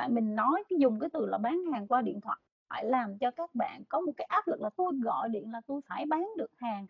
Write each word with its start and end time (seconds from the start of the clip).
tại 0.00 0.08
mình 0.08 0.36
nói 0.36 0.64
cái 0.70 0.78
dùng 0.78 1.00
cái 1.00 1.10
từ 1.12 1.26
là 1.26 1.38
bán 1.38 1.64
hàng 1.72 1.86
qua 1.86 2.02
điện 2.02 2.20
thoại 2.20 2.38
phải 2.68 2.84
làm 2.84 3.18
cho 3.18 3.30
các 3.30 3.54
bạn 3.54 3.82
có 3.88 4.00
một 4.00 4.12
cái 4.16 4.26
áp 4.30 4.48
lực 4.48 4.60
là 4.60 4.70
tôi 4.76 4.92
gọi 5.02 5.28
điện 5.28 5.52
là 5.52 5.60
tôi 5.66 5.80
phải 5.88 6.06
bán 6.06 6.28
được 6.36 6.50
hàng. 6.56 6.86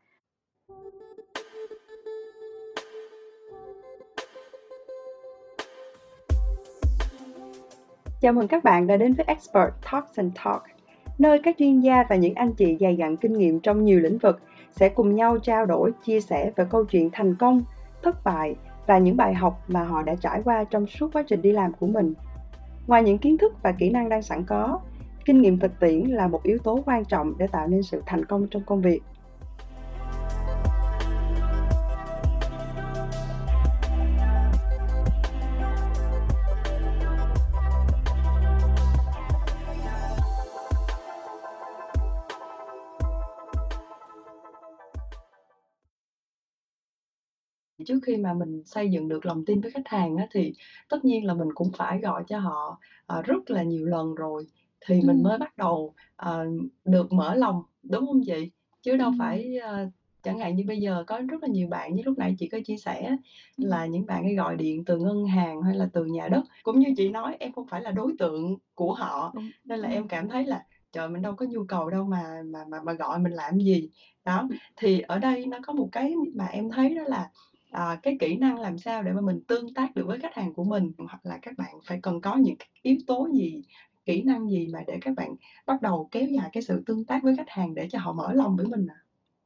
Chào 8.21 8.33
mừng 8.33 8.49
các 8.49 8.65
bạn 8.65 8.87
đã 8.87 8.97
đến 8.97 9.15
với 9.15 9.25
Expert 9.29 9.71
Talks 9.93 10.19
and 10.19 10.33
Talk, 10.45 10.63
nơi 11.19 11.41
các 11.43 11.57
chuyên 11.59 11.81
gia 11.81 12.05
và 12.09 12.17
những 12.17 12.35
anh 12.35 12.53
chị 12.53 12.77
dày 12.81 12.97
dặn 12.97 13.17
kinh 13.17 13.33
nghiệm 13.33 13.61
trong 13.61 13.85
nhiều 13.85 14.01
lĩnh 14.01 14.19
vực 14.19 14.41
sẽ 14.71 14.89
cùng 14.89 15.15
nhau 15.15 15.39
trao 15.39 15.67
đổi, 15.67 15.93
chia 16.05 16.21
sẻ 16.21 16.53
về 16.57 16.65
câu 16.71 16.85
chuyện 16.85 17.11
thành 17.13 17.37
công, 17.37 17.63
thất 18.03 18.25
bại 18.25 18.57
và 18.87 18.99
những 18.99 19.17
bài 19.17 19.35
học 19.35 19.61
mà 19.69 19.85
họ 19.85 20.03
đã 20.03 20.15
trải 20.15 20.43
qua 20.45 20.65
trong 20.65 20.87
suốt 20.87 21.11
quá 21.13 21.23
trình 21.23 21.43
đi 21.43 21.53
làm 21.53 21.73
của 21.73 21.87
mình. 21.87 22.15
Ngoài 22.91 23.03
những 23.03 23.19
kiến 23.19 23.39
thức 23.39 23.53
và 23.63 23.73
kỹ 23.79 23.91
năng 23.91 24.09
đang 24.09 24.23
sẵn 24.23 24.45
có, 24.45 24.81
kinh 25.25 25.43
nghiệm 25.43 25.59
thực 25.59 25.81
tiễn 25.81 26.01
là 26.01 26.29
một 26.29 26.43
yếu 26.43 26.59
tố 26.59 26.83
quan 26.87 27.05
trọng 27.05 27.39
để 27.39 27.47
tạo 27.47 27.69
nên 27.69 27.83
sự 27.83 28.03
thành 28.07 28.25
công 28.25 28.47
trong 28.51 28.63
công 28.67 28.83
việc. 28.83 29.01
Trước 47.87 47.99
khi 48.07 48.17
mà 48.17 48.35
mình 48.35 48.63
xây 48.67 48.89
dựng 48.91 49.09
được 49.09 49.27
lòng 49.27 49.45
tin 49.45 49.61
với 49.61 49.71
khách 49.71 49.89
hàng 49.89 50.17
á, 50.17 50.27
thì 50.31 50.53
tất 50.89 51.05
nhiên 51.05 51.25
là 51.27 51.35
mình 51.35 51.49
cũng 51.55 51.71
phải 51.77 52.01
gọi 52.01 52.23
cho 52.27 52.39
họ, 52.39 52.79
ờ, 53.07 53.23
rất 53.23 53.51
là 53.51 53.63
nhiều 53.63 53.87
lần 53.87 54.15
rồi 54.15 54.47
thì 54.87 55.01
mình 55.01 55.23
mới 55.23 55.39
bắt 55.39 55.57
đầu, 55.57 55.93
ờ, 56.17 56.47
được 56.85 57.13
mở 57.13 57.35
lòng, 57.35 57.63
đúng 57.83 58.07
hông 58.07 58.21
chị? 58.27 58.51
Chứ 58.83 58.97
đâu 58.97 59.11
Ừm. 59.11 59.19
phải, 59.19 59.57
ơ 59.57 59.89
chẳng 60.23 60.39
hạn 60.39 60.57
như 60.57 60.65
bây 60.67 60.79
giờ 60.79 61.05
có 61.07 61.21
rất 61.29 61.43
là 61.43 61.49
nhiều 61.49 61.69
bạn 61.69 61.95
như 61.95 62.03
lúc 62.05 62.19
nãy 62.19 62.35
chị 62.39 62.49
có 62.49 62.59
chia 62.65 62.77
sẻ 62.77 63.01
á, 63.03 63.17
Ừm. 63.57 63.67
là 63.69 63.87
những 63.87 64.07
bạn 64.07 64.23
ấy 64.25 64.35
gọi 64.35 64.57
điện 64.57 64.85
từ 64.85 64.99
ngân 64.99 65.25
hàng 65.27 65.63
hay 65.63 65.75
là 65.75 65.87
từ 65.93 66.05
nhà 66.05 66.29
đất. 66.29 66.43
Cũng 66.63 66.79
như 66.79 66.89
chị 66.97 67.09
nói 67.09 67.37
em 67.41 67.53
không 67.53 67.67
phải 67.67 67.81
là 67.81 67.91
đối 67.91 68.13
tượng 68.19 68.57
của 68.75 68.93
họ, 68.93 69.33
Đúng, 69.33 69.51
nên 69.65 69.81
là 69.81 69.89
em 69.89 70.07
cảm 70.09 70.29
thấy 70.29 70.45
là 70.45 70.63
"Trời, 70.93 71.09
mình 71.09 71.23
đâu 71.23 71.35
có 71.35 71.47
nhu 71.49 71.65
cầu 71.65 71.91
đâu 71.91 72.05
mà 72.05 72.43
mà 72.47 72.65
mà 72.69 72.81
mà 72.85 72.93
gọi, 72.93 73.19
mình 73.19 73.33
làm 73.33 73.59
gì?" 73.59 73.89
Đó, 74.25 74.49
thì 74.77 75.01
ở 75.01 75.19
đây 75.19 75.47
nó 75.47 75.59
có 75.63 75.73
một 75.73 75.89
cái 75.93 76.15
mà 76.35 76.47
em 76.47 76.71
thấy 76.71 76.95
đó 76.95 77.03
là, 77.07 77.29
à, 77.71 78.01
cái 78.03 78.17
kỹ 78.21 78.37
năng 78.37 78.59
làm 78.61 78.79
sao 78.79 79.03
để 79.03 79.13
mà 79.13 79.21
mình 79.21 79.41
tương 79.49 79.75
tác 79.75 79.95
được 79.95 80.07
với 80.07 80.19
khách 80.21 80.35
hàng 80.35 80.55
của 80.55 80.65
mình, 80.65 80.93
hoặc 80.99 81.21
là 81.27 81.39
các 81.43 81.55
bạn 81.59 81.75
phải 81.87 82.01
cần 82.03 82.21
có 82.21 82.37
những 82.37 82.57
yếu 82.83 82.97
tố 83.07 83.29
gì, 83.35 83.63
kỹ 84.05 84.23
năng 84.23 84.49
gì 84.51 84.69
mà 84.73 84.81
để 84.87 84.99
các 85.01 85.15
bạn 85.17 85.37
bắt 85.67 85.83
đầu 85.83 86.09
kéo 86.11 86.27
dài 86.29 86.51
cái 86.53 86.63
sự 86.63 86.83
tương 86.87 87.05
tác 87.07 87.23
với 87.23 87.37
khách 87.37 87.49
hàng 87.51 87.75
để 87.75 87.89
cho 87.91 87.99
họ 87.99 88.13
mở 88.13 88.33
lòng 88.33 88.57
với 88.57 88.67
mình 88.67 88.87
ạ? 88.87 88.97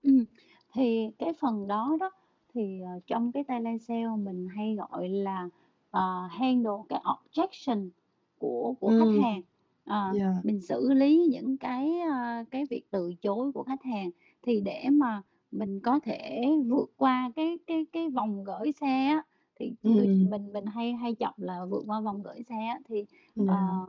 Ừm, 0.03 0.25
thì 0.73 1.09
cái 1.19 1.33
phần 1.41 1.67
đó 1.69 1.97
đó, 2.01 2.11
thì, 2.55 2.81
ờ, 2.81 3.01
trong 3.07 3.33
cái 3.33 3.45
telesale 3.45 4.17
mình 4.19 4.49
hay 4.57 4.75
gọi 4.75 5.09
là, 5.09 5.49
ờ, 5.91 6.27
handle 6.31 6.73
cái 6.89 7.01
objection 7.05 7.91
của 8.39 8.75
của 8.81 8.91
khách 8.93 9.13
Ừm. 9.13 9.23
hàng. 9.23 9.41
Ờ, 9.85 10.17
Yeah. 10.17 10.35
mình 10.43 10.61
xử 10.61 10.93
lý 10.93 11.27
những 11.31 11.57
cái, 11.59 12.01
ơ, 12.01 12.45
cái 12.51 12.65
việc 12.71 12.83
từ 12.91 13.15
chối 13.23 13.53
của 13.53 13.63
khách 13.63 13.83
hàng. 13.83 14.11
Thì 14.43 14.61
để 14.61 14.89
mà 14.93 15.23
mình 15.55 15.81
có 15.81 16.01
thể 16.05 16.43
vượt 16.69 16.91
qua 16.97 17.33
cái 17.37 17.59
cái 17.67 17.87
cái 17.93 18.09
vòng 18.11 18.45
gởi 18.45 18.73
xe 18.73 19.07
á, 19.07 19.23
thì 19.61 19.73
Ừm. 19.83 20.29
mình 20.31 20.53
mình 20.53 20.67
hay 20.67 20.93
hay 20.95 21.15
chọc 21.21 21.39
là 21.39 21.65
vượt 21.71 21.85
qua 21.87 22.01
vòng 22.01 22.23
gởi 22.23 22.43
xe 22.43 22.57
á, 22.67 22.79
thì, 22.89 23.07
ờ, 23.45 23.57
Yeah. 23.57 23.85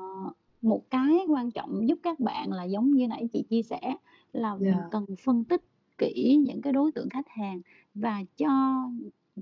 một 0.61 0.81
cái 0.89 1.19
quan 1.29 1.51
trọng 1.51 1.87
giúp 1.89 1.99
các 2.03 2.19
bạn 2.19 2.51
là 2.51 2.63
giống 2.63 2.91
như 2.95 3.07
nãy 3.07 3.27
chị 3.33 3.43
chia 3.49 3.61
sẻ 3.63 3.95
là 4.33 4.55
mình 4.55 4.83
Yeah. 4.83 4.89
cần 4.89 5.05
phân 5.25 5.45
tích 5.45 5.61
kỹ 5.97 6.37
những 6.47 6.61
cái 6.61 6.73
đối 6.73 6.91
tượng 6.91 7.09
khách 7.09 7.29
hàng 7.29 7.61
và 7.93 8.23
cho 8.37 8.49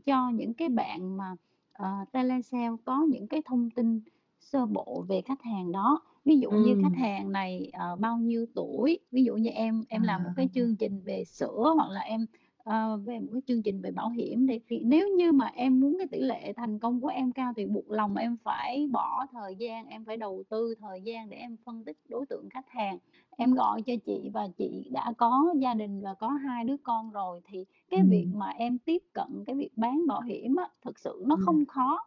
cho 0.06 0.30
những 0.30 0.54
cái 0.54 0.70
bạn 0.70 1.18
mà, 1.18 1.36
ờ, 1.74 1.88
telesale 2.12 2.76
có 2.86 3.02
những 3.10 3.28
cái 3.28 3.42
thông 3.46 3.70
tin 3.72 4.02
sơ 4.40 4.66
bộ 4.66 5.06
về 5.10 5.22
khách 5.22 5.42
hàng 5.44 5.72
đó. 5.72 6.02
Ví 6.26 6.38
dụ 6.40 6.52
như 6.52 6.76
khách 6.76 6.96
Ừm. 6.96 6.96
hàng 6.96 7.32
này, 7.32 7.70
ờ, 7.74 7.96
bao 7.96 8.18
nhiêu 8.18 8.46
tuổi, 8.56 9.00
ví 9.12 9.24
dụ 9.24 9.36
như 9.36 9.50
em 9.50 9.84
em 9.90 10.02
làm 10.02 10.24
một 10.24 10.32
cái 10.36 10.48
À. 10.48 10.54
chương 10.54 10.76
trình 10.76 11.02
về 11.06 11.24
sữa 11.24 11.74
hoặc 11.76 11.90
là 11.92 12.00
em, 12.02 12.26
ờ, 12.58 12.98
về 12.98 13.20
một 13.20 13.28
cái 13.34 13.42
chương 13.48 13.64
trình 13.64 13.82
về 13.82 13.92
bảo 13.92 14.10
hiểm 14.10 14.48
đi, 14.48 14.60
thì 14.70 14.80
nếu 14.86 15.10
như 15.18 15.32
mà 15.32 15.46
em 15.56 15.80
muốn 15.80 15.96
cái 15.98 16.08
tỷ 16.12 16.20
lệ 16.22 16.54
thành 16.54 16.80
công 16.80 17.02
của 17.02 17.08
em 17.08 17.32
cao 17.32 17.54
thì 17.58 17.66
buộc 17.66 17.90
lòng 17.92 18.16
em 18.16 18.38
phải 18.44 18.88
bỏ 18.92 19.26
thời 19.32 19.56
gian, 19.56 19.88
em 19.88 20.06
phải 20.06 20.18
đầu 20.18 20.44
tư 20.50 20.76
thời 20.80 21.02
gian 21.02 21.30
để 21.30 21.38
em 21.38 21.58
phân 21.66 21.84
tích 21.86 21.98
đối 22.10 22.26
tượng 22.26 22.50
khách 22.50 22.70
hàng. 22.70 22.98
Em 23.38 23.54
gọi 23.54 23.82
cho 23.82 23.94
chị 24.06 24.30
và 24.34 24.48
chị 24.58 24.90
đã 24.92 25.14
có 25.18 25.54
gia 25.60 25.74
đình 25.74 26.02
và 26.02 26.14
có 26.14 26.28
2 26.30 26.64
đứa 26.64 26.78
con 26.84 27.12
rồi, 27.12 27.42
thì 27.46 27.66
cái 27.90 28.04
việc 28.04 28.28
Ừm. 28.28 28.34
mà 28.34 28.50
em 28.50 28.78
tiếp 28.80 29.02
cận 29.14 29.44
cái 29.46 29.56
việc 29.56 29.70
bán 29.76 30.08
bảo 30.08 30.22
hiểm 30.22 30.56
á, 30.56 30.70
thực 30.86 31.00
sự 31.00 31.24
nó 31.28 31.36
Yeah. 31.36 31.42
không 31.42 31.66
khó. 31.66 32.00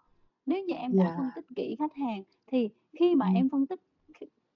Nếu 0.46 0.64
như 0.64 0.74
em 0.74 0.96
đã 0.96 1.10
phân 1.16 1.30
tích 1.32 1.44
kỹ 1.56 1.76
khách 1.78 1.94
hàng, 1.94 2.22
thì 2.46 2.68
khi 2.92 3.14
mà 3.14 3.26
Ừm. 3.26 3.34
em 3.34 3.48
phân 3.48 3.66
tích 3.66 3.80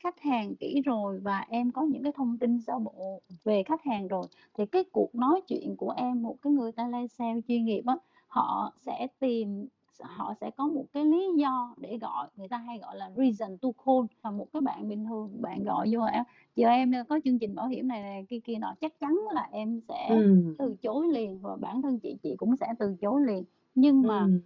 khách 0.03 0.21
hàng 0.21 0.57
kỹ 0.57 0.83
rồi 0.85 1.21
và 1.23 1.47
em 1.49 1.71
có 1.73 1.83
những 1.83 2.03
cái 2.03 2.13
thông 2.17 2.39
tin 2.39 2.61
sơ 2.61 2.79
bộ 2.79 3.23
về 3.45 3.63
khách 3.63 3.83
hàng 3.85 4.09
rồi, 4.09 4.27
thì 4.55 4.67
cái 4.67 4.85
cuộc 4.93 5.15
nói 5.15 5.41
chuyện 5.49 5.77
của 5.77 5.91
em, 5.97 6.23
một 6.23 6.37
cái 6.43 6.53
người 6.53 6.73
telesale 6.73 7.41
chuyên 7.49 7.65
nghiệp 7.65 7.83
á, 7.87 7.97
họ 8.29 8.73
sẽ 8.77 9.07
tìm 9.19 9.69
họ 10.03 10.35
sẽ 10.41 10.51
có 10.57 10.67
một 10.69 10.85
cái 10.93 11.05
lý 11.05 11.29
do 11.37 11.75
để 11.79 11.99
gọi, 11.99 12.29
người 12.37 12.49
ta 12.49 12.57
hay 12.59 12.79
gọi 12.79 12.97
là 12.97 13.11
reason 13.17 13.59
to 13.59 13.69
call. 13.87 14.07
Và 14.23 14.31
một 14.31 14.47
cái 14.53 14.61
bạn 14.61 14.89
bình 14.89 15.05
thường 15.05 15.43
bạn 15.43 15.65
gọi 15.65 15.89
vô 15.93 16.01
bảo: 16.01 16.25
"Giờ 16.57 16.69
em 16.69 16.93
có 17.09 17.21
chương 17.25 17.39
trình 17.39 17.55
bảo 17.55 17.69
hiểm 17.69 17.89
này 17.89 18.03
này, 18.03 18.27
kia 18.29 18.41
kia 18.45 18.59
nọ." 18.59 18.75
Chắc 18.81 19.01
chắn 19.01 19.19
là 19.33 19.49
em 19.53 19.81
sẽ 19.89 20.19
Ừm. 20.19 20.55
từ 20.57 20.77
chối 20.83 21.09
liền 21.09 21.39
và 21.43 21.57
bản 21.57 21.83
thân 21.83 21.99
chị, 22.01 22.17
chị 22.23 22.35
cũng 22.37 22.57
sẽ 22.57 22.67
từ 22.79 22.97
chối 23.01 23.21
liền. 23.27 23.45
Nhưng 23.75 24.07
mà 24.07 24.29
Ừm. 24.29 24.41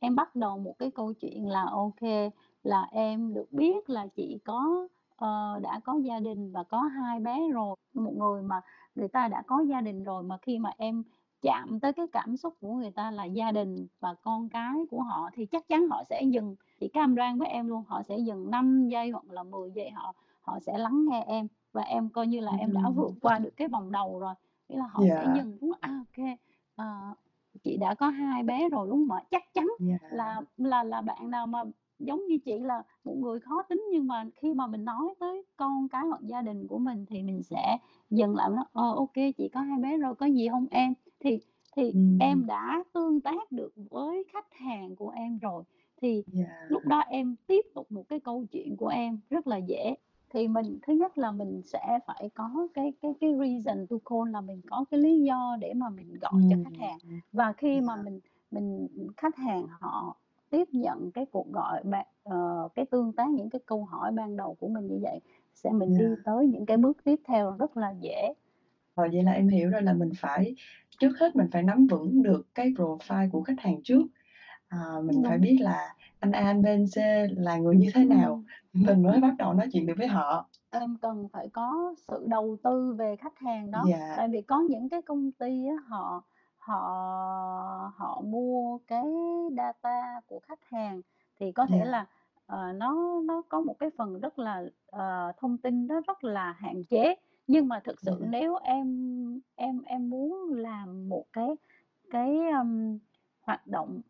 em 0.00 0.14
bắt 0.14 0.36
đầu 0.36 0.58
một 0.58 0.74
cái 0.78 0.90
câu 0.90 1.12
chuyện 1.14 1.48
là 1.48 1.62
kê, 2.00 2.30
là 2.62 2.86
em 2.92 3.34
được 3.34 3.52
biết 3.52 3.90
là 3.90 4.06
chị 4.06 4.38
có, 4.44 4.88
ờ, 5.16 5.58
đã 5.62 5.80
có 5.84 5.94
gia 6.04 6.20
đình 6.20 6.52
và 6.52 6.62
có 6.62 6.82
2 6.82 7.20
bé 7.20 7.48
rồi. 7.52 7.76
Một 7.94 8.12
người 8.16 8.42
mà 8.42 8.60
người 8.94 9.08
ta 9.08 9.28
đã 9.28 9.42
có 9.46 9.60
gia 9.60 9.80
đình 9.80 10.04
rồi 10.04 10.22
mà 10.22 10.38
khi 10.42 10.58
mà 10.58 10.72
em 10.78 11.02
chạm 11.42 11.80
tới 11.80 11.92
cái 11.92 12.06
cảm 12.12 12.36
xúc 12.36 12.54
của 12.60 12.72
người 12.72 12.90
ta 12.90 13.10
là 13.10 13.24
gia 13.24 13.52
đình 13.52 13.86
và 14.00 14.14
con 14.22 14.48
cái 14.48 14.74
của 14.90 15.02
họ 15.02 15.30
thì 15.34 15.46
chắc 15.46 15.68
chắn 15.68 15.88
họ 15.88 16.02
sẽ 16.04 16.22
dừng. 16.22 16.56
Chị 16.80 16.88
cam 16.88 17.14
đoan 17.14 17.38
với 17.38 17.48
em 17.48 17.68
luôn, 17.68 17.84
họ 17.88 18.02
sẽ 18.02 18.18
dừng 18.18 18.50
5 18.50 18.88
giây 18.88 19.10
hoặc 19.10 19.30
là 19.30 19.42
10 19.42 19.70
giây, 19.70 19.90
họ 19.90 20.14
họ 20.40 20.58
sẽ 20.60 20.78
lắng 20.78 21.04
nghe 21.08 21.24
em 21.26 21.48
và 21.72 21.82
em 21.82 22.08
coi 22.08 22.26
như 22.26 22.40
là 22.40 22.52
em 22.58 22.72
đã 22.72 22.90
vượt 22.96 23.12
qua 23.20 23.38
được 23.38 23.50
cái 23.56 23.68
vòng 23.68 23.92
đầu 23.92 24.18
rồi. 24.18 24.34
Nghĩa 24.68 24.76
là 24.76 24.86
họ 24.90 25.00
sẽ 25.00 25.24
Yeah. 25.24 25.36
dừng 25.36 25.58
xuống, 25.60 25.72
à, 25.80 26.04
kê, 26.12 26.36
ờ, 26.76 26.84
chị 27.62 27.76
đã 27.76 27.94
có 27.94 28.08
2 28.08 28.42
bé 28.42 28.68
rồi, 28.68 28.86
đúng 28.90 28.98
hông 28.98 29.16
ạ? 29.18 29.24
Chắc 29.30 29.54
chắn 29.54 29.66
Yeah. 29.88 30.00
là 30.12 30.40
là 30.56 30.82
là 30.84 31.00
bạn 31.02 31.30
nào 31.30 31.46
mà 31.46 31.62
giống 32.00 32.26
như 32.26 32.38
chị 32.44 32.58
là 32.60 32.82
một 33.04 33.14
người 33.18 33.40
khó 33.40 33.62
tính, 33.68 33.82
nhưng 33.92 34.06
mà 34.06 34.24
khi 34.36 34.54
mà 34.54 34.66
mình 34.66 34.84
nói 34.84 35.14
tới 35.20 35.44
con 35.56 35.88
cái 35.88 36.02
hoặc 36.06 36.20
gia 36.22 36.42
đình 36.42 36.66
của 36.68 36.78
mình 36.78 37.06
thì 37.10 37.22
mình 37.22 37.42
sẽ 37.42 37.78
dừng 38.10 38.36
lại, 38.36 38.50
nói: 38.50 38.64
"Ờ, 38.72 38.96
kê, 39.14 39.32
chị 39.32 39.48
có 39.48 39.60
2 39.60 39.78
bé 39.80 39.96
rồi, 39.98 40.14
có 40.14 40.26
gì 40.26 40.48
hông 40.48 40.66
em?" 40.70 40.94
Thì 41.20 41.38
thì 41.76 41.94
Ừm. 41.94 42.18
em 42.18 42.46
đã 42.46 42.84
tương 42.94 43.20
tác 43.20 43.52
được 43.52 43.72
với 43.90 44.24
khách 44.32 44.54
hàng 44.54 44.96
của 44.96 45.10
em 45.10 45.38
rồi, 45.38 45.64
thì 46.02 46.24
lúc 46.68 46.86
Yeah. 46.86 46.86
đó 46.86 46.98
em 47.00 47.36
tiếp 47.46 47.64
tục 47.74 47.92
một 47.92 48.04
cái 48.08 48.20
câu 48.20 48.46
chuyện 48.52 48.76
của 48.76 48.88
em 48.88 49.20
rất 49.30 49.46
là 49.46 49.56
dễ. 49.56 49.94
Thì 50.34 50.48
mình 50.48 50.78
thứ 50.86 50.92
nhất 50.92 51.18
là 51.18 51.32
mình 51.32 51.62
sẽ 51.64 51.98
phải 52.06 52.30
có 52.34 52.68
cái 52.74 52.92
cái 53.02 53.12
cái 53.20 53.30
reason 53.40 53.86
to 53.86 53.96
call 54.10 54.30
là 54.32 54.40
mình 54.40 54.60
có 54.66 54.84
cái 54.90 55.00
lý 55.00 55.20
do 55.22 55.56
để 55.60 55.74
mà 55.74 55.88
mình 55.90 56.18
gọi 56.20 56.44
cho 56.48 56.56
Ừm. 56.56 56.64
khách 56.64 56.76
hàng. 56.76 56.98
Và 57.32 57.52
khi 57.52 57.80
mà 57.80 57.96
Yeah. 57.96 58.04
mình 58.04 58.20
mình 58.50 58.88
khách 59.16 59.36
hàng 59.36 59.66
họ 59.80 60.16
tiếp 60.50 60.68
nhận 60.72 61.10
cái 61.12 61.26
cuộc 61.26 61.52
gọi 61.52 61.82
ban 61.84 62.06
ờ, 62.22 62.68
cái 62.74 62.86
tương 62.86 63.12
tác, 63.12 63.28
những 63.30 63.50
cái 63.50 63.60
câu 63.66 63.84
hỏi 63.84 64.12
ban 64.12 64.36
đầu 64.36 64.54
của 64.60 64.68
mình 64.68 64.86
như 64.86 64.98
vậy, 65.02 65.20
sẽ 65.54 65.70
mình 65.72 65.96
đi 65.98 66.04
Yeah. 66.04 66.20
tới 66.24 66.46
những 66.46 66.66
cái 66.66 66.76
bước 66.76 67.04
tiếp 67.04 67.20
theo 67.28 67.56
rất 67.58 67.76
là 67.76 67.94
dễ. 68.00 68.34
Ờ, 68.94 69.08
vậy 69.12 69.22
là 69.22 69.32
em 69.32 69.48
hiểu 69.48 69.70
rồi 69.70 69.82
là 69.82 69.92
mình 69.92 70.10
phải 70.18 70.54
trước 71.00 71.12
hết 71.20 71.36
mình 71.36 71.46
phải 71.52 71.62
nắm 71.62 71.86
vững 71.86 72.22
được 72.22 72.42
cái 72.54 72.70
profile 72.70 73.30
của 73.30 73.42
khách 73.42 73.60
hàng 73.60 73.80
trước. 73.84 74.02
À, 74.68 74.78
mình 75.04 75.22
phải 75.26 75.38
Đúng. 75.38 75.40
biết 75.40 75.58
là 75.60 75.94
anh 76.20 76.32
A, 76.32 76.40
anh 76.40 76.62
B, 76.62 76.66
anh 76.66 76.86
C 76.86 76.96
là 77.38 77.56
người 77.58 77.76
như 77.76 77.90
thế 77.94 78.04
nào, 78.04 78.44
mình 78.72 79.02
mới 79.02 79.20
bắt 79.20 79.34
đầu 79.38 79.54
nói 79.54 79.68
chuyện 79.72 79.86
được 79.86 79.94
với 79.98 80.06
họ. 80.08 80.50
Em 80.70 80.96
cần 81.02 81.28
phải 81.32 81.48
có 81.48 81.94
sự 82.08 82.26
đầu 82.28 82.56
tư 82.62 82.94
về 82.98 83.16
khách 83.16 83.38
hàng 83.38 83.70
đó. 83.70 83.90
Yeah. 83.90 84.00
Tại 84.14 84.28
vì 84.28 84.42
có 84.42 84.60
những 84.70 84.88
cái 84.88 85.02
công 85.02 85.32
ty 85.32 85.66
á, 85.66 85.74
họ 85.88 86.24
họ 86.60 86.78
họ 87.96 88.20
mua 88.24 88.78
cái 88.86 89.04
data 89.56 90.20
của 90.26 90.40
khách 90.42 90.64
hàng 90.64 91.00
thì 91.40 91.52
có 91.52 91.66
thể 91.66 91.84
là, 91.84 92.06
ờ, 92.46 92.72
nó 92.72 93.20
nó 93.24 93.42
có 93.48 93.60
một 93.60 93.74
cái 93.78 93.90
phần 93.98 94.20
rất 94.20 94.38
là 94.38 94.62
ờ, 94.86 95.32
thông 95.38 95.58
tin 95.58 95.86
nó 95.86 96.00
rất 96.06 96.24
là 96.24 96.52
hạn 96.52 96.84
chế. 96.84 97.14
Nhưng 97.46 97.68
mà 97.68 97.80
thực 97.84 98.00
sự 98.00 98.22
nếu 98.26 98.56
em 98.56 98.86
em 99.54 99.82
em 99.82 100.10
muốn 100.10 100.50
làm 100.54 101.08
một 101.08 101.24
cái 101.32 101.48
cái, 102.10 102.38
ưm, 102.58 102.98
hoạt 103.42 103.66
động 103.66 104.00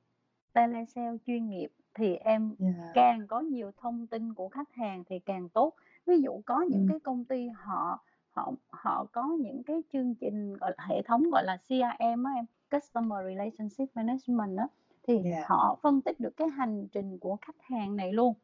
telesale 0.55 1.19
chuyên 1.26 1.50
nghiệp 1.50 1.69
thì 1.94 2.17
em 2.17 2.56
Yeah. 2.58 2.94
càng 2.94 3.26
có 3.29 3.41
nhiều 3.41 3.73
thông 3.76 4.06
tin 4.06 4.35
của 4.35 4.49
khách 4.49 4.73
hàng 4.75 5.05
thì 5.06 5.19
càng 5.19 5.49
tốt. 5.50 5.75
Ví 6.06 6.19
dụ 6.23 6.43
có 6.46 6.62
những 6.62 6.87
Ừm. 6.87 6.88
cái 6.88 7.00
công 7.00 7.25
ty 7.25 7.49
họ 7.49 8.05
họ 8.31 8.53
họ 8.71 9.06
có 9.12 9.29
những 9.41 9.62
cái 9.65 9.82
chương 9.93 10.15
trình, 10.15 10.55
gọi 10.56 10.73
là, 10.79 10.85
hệ 10.88 11.03
thống 11.03 11.31
gọi 11.31 11.44
là 11.44 11.56
CRM 11.69 12.25
á 12.25 12.32
em, 12.37 12.44
Customer 12.71 13.19
Relationship 13.27 13.97
Management 13.97 14.59
á, 14.59 14.67
thì 15.03 15.19
Yeah. 15.23 15.44
họ 15.49 15.79
phân 15.82 16.00
tích 16.03 16.21
được 16.21 16.37
cái 16.37 16.49
hành 16.49 16.88
trình 16.93 17.19
của 17.19 17.37
khách 17.41 17.56
hàng 17.62 17.97
này 17.97 18.12
luôn. 18.12 18.35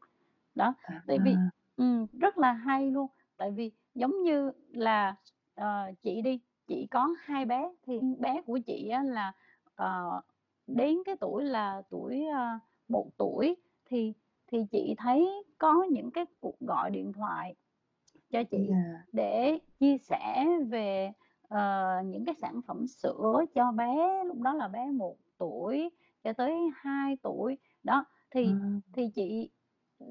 Đó, 0.54 0.74
À. 0.84 1.02
tại 1.06 1.18
vì 1.20 1.38
ừm, 1.76 2.06
rất 2.20 2.38
là 2.38 2.52
hay 2.52 2.90
luôn, 2.90 3.06
tại 3.36 3.50
vì 3.50 3.72
giống 3.94 4.22
như 4.22 4.52
là, 4.70 5.16
ờ, 5.54 5.92
chị 6.02 6.22
đi, 6.22 6.40
chị 6.66 6.86
có 6.90 7.08
2 7.20 7.44
bé 7.44 7.72
thì 7.86 8.00
bé 8.20 8.42
của 8.46 8.58
chị 8.66 8.88
á 8.88 9.02
là, 9.02 9.32
ờ, 9.76 10.20
đến 10.66 10.98
cái 11.06 11.16
tuổi 11.20 11.44
là 11.44 11.82
tuổi, 11.90 12.26
ơ, 12.26 12.58
1 12.88 13.06
tuổi 13.18 13.56
thì 13.86 14.14
thì 14.52 14.66
chị 14.72 14.94
thấy 14.98 15.44
có 15.58 15.84
những 15.90 16.10
cái 16.10 16.24
cuộc 16.40 16.60
gọi 16.60 16.90
điện 16.90 17.12
thoại 17.12 17.54
cho 18.30 18.42
chị 18.50 18.58
Yeah. 18.68 19.06
để 19.12 19.58
chia 19.80 19.98
sẻ 19.98 20.46
về, 20.70 21.12
ờ, 21.48 21.86
những 22.06 22.24
cái 22.24 22.34
sản 22.34 22.60
phẩm 22.66 22.86
sữa 22.86 23.44
cho 23.54 23.72
bé, 23.72 24.24
lúc 24.24 24.40
đó 24.40 24.52
là 24.54 24.68
bé 24.68 24.90
1 24.90 25.16
tuổi 25.38 25.90
cho 26.24 26.32
tới 26.32 26.54
2 26.76 27.16
tuổi. 27.22 27.58
Đó, 27.82 28.04
thì 28.30 28.56
Ừm. 28.60 28.80
thì 28.92 29.10
chị 29.14 29.50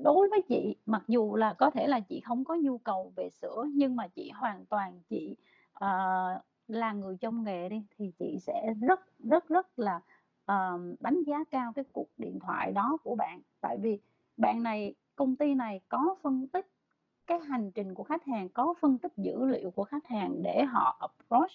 đối 0.03 0.29
với 0.29 0.41
chị, 0.49 0.75
mặc 0.85 1.03
dù 1.07 1.35
là 1.35 1.53
có 1.53 1.69
thể 1.69 1.87
là 1.87 1.99
chị 1.99 2.19
không 2.25 2.43
có 2.45 2.55
nhu 2.55 2.77
cầu 2.77 3.13
về 3.15 3.29
sữa, 3.29 3.65
nhưng 3.73 3.95
mà 3.95 4.07
chị 4.07 4.31
hoàn 4.35 4.65
toàn 4.65 5.01
chị, 5.09 5.37
ờ, 5.73 5.89
là 6.67 6.93
người 6.93 7.17
trong 7.21 7.43
nghề 7.43 7.69
đi, 7.69 7.83
thì 7.97 8.11
chị 8.19 8.37
sẽ 8.41 8.73
rất, 8.81 8.99
rất, 9.19 9.47
rất 9.49 9.79
là, 9.79 10.01
ờm, 10.45 10.95
đánh 10.99 11.23
giá 11.27 11.43
cao 11.51 11.73
cái 11.75 11.85
cuộc 11.93 12.07
điện 12.17 12.39
thoại 12.41 12.71
đó 12.71 12.97
của 13.03 13.15
bạn. 13.15 13.41
Tại 13.61 13.77
vì 13.81 13.99
bạn 14.37 14.63
này 14.63 14.95
công 15.15 15.35
ty 15.35 15.53
này 15.55 15.81
có 15.89 16.15
phân 16.23 16.47
tích 16.47 16.67
cái 17.27 17.39
hành 17.39 17.71
trình 17.71 17.93
của 17.93 18.03
khách 18.03 18.25
hàng, 18.25 18.49
có 18.49 18.73
phân 18.81 18.97
tích 18.97 19.11
dữ 19.17 19.45
liệu 19.45 19.71
của 19.71 19.83
khách 19.83 20.07
hàng 20.07 20.43
để 20.43 20.63
họ 20.65 20.97
approach 20.99 21.51